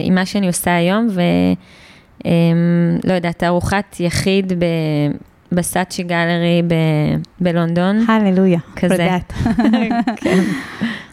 עם 0.01 0.15
מה 0.15 0.25
שאני 0.25 0.47
עושה 0.47 0.75
היום, 0.75 1.07
ולא 1.09 1.23
אמ, 2.25 2.31
um, 3.05 3.13
יודעת, 3.13 3.39
תערוכת 3.39 3.95
יחיד 3.99 4.53
ב... 4.59 4.65
בסאצ'י 5.51 6.03
גלרי 6.03 6.61
בלונדון. 7.39 8.09
הללויה. 8.09 8.59
כזה. 8.75 9.09
כן. 10.21 10.43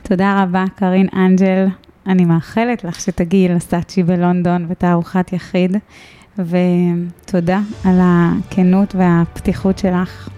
תודה 0.03 0.43
רבה, 0.43 0.65
קרין 0.77 1.07
אנג'ל. 1.17 1.67
אני 2.07 2.25
מאחלת 2.25 2.85
לך 2.85 3.01
שתגיעי 3.01 3.49
לסאצ'י 3.49 4.03
בלונדון 4.03 4.67
ותערוכת 4.69 5.33
יחיד, 5.33 5.77
ותודה 6.39 7.61
על 7.85 7.99
הכנות 8.03 8.95
והפתיחות 8.95 9.79
שלך. 9.79 10.29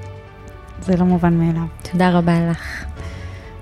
זה 0.82 0.96
לא 0.96 1.04
מובן 1.04 1.34
מאליו. 1.34 1.66
תודה 1.92 2.10
רבה 2.10 2.50
לך. 2.50 2.84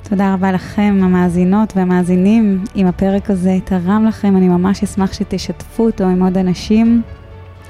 תודה 0.02 0.34
רבה 0.34 0.52
לכם, 0.52 1.00
המאזינות 1.02 1.72
והמאזינים. 1.76 2.64
אם 2.76 2.86
הפרק 2.86 3.30
הזה 3.30 3.58
תרם 3.64 4.04
לכם, 4.08 4.36
אני 4.36 4.48
ממש 4.48 4.82
אשמח 4.82 5.12
שתשתפו 5.12 5.86
אותו 5.86 6.04
עם 6.04 6.22
עוד 6.22 6.38
אנשים. 6.38 7.02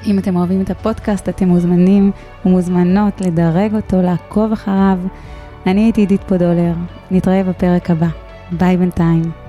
אם 0.07 0.19
אתם 0.19 0.37
אוהבים 0.37 0.63
את 0.63 0.71
הפודקאסט, 0.71 1.29
אתם 1.29 1.49
מוזמנים 1.49 2.11
ומוזמנות 2.47 3.21
לדרג 3.21 3.75
אותו, 3.75 4.03
לעקוב 4.03 4.53
אחריו. 4.53 4.99
אני 5.67 5.81
הייתי 5.81 6.01
עידית 6.01 6.23
פודולר, 6.23 6.75
נתראה 7.11 7.43
בפרק 7.43 7.91
הבא. 7.91 8.09
ביי 8.53 8.77
בינתיים. 8.77 9.48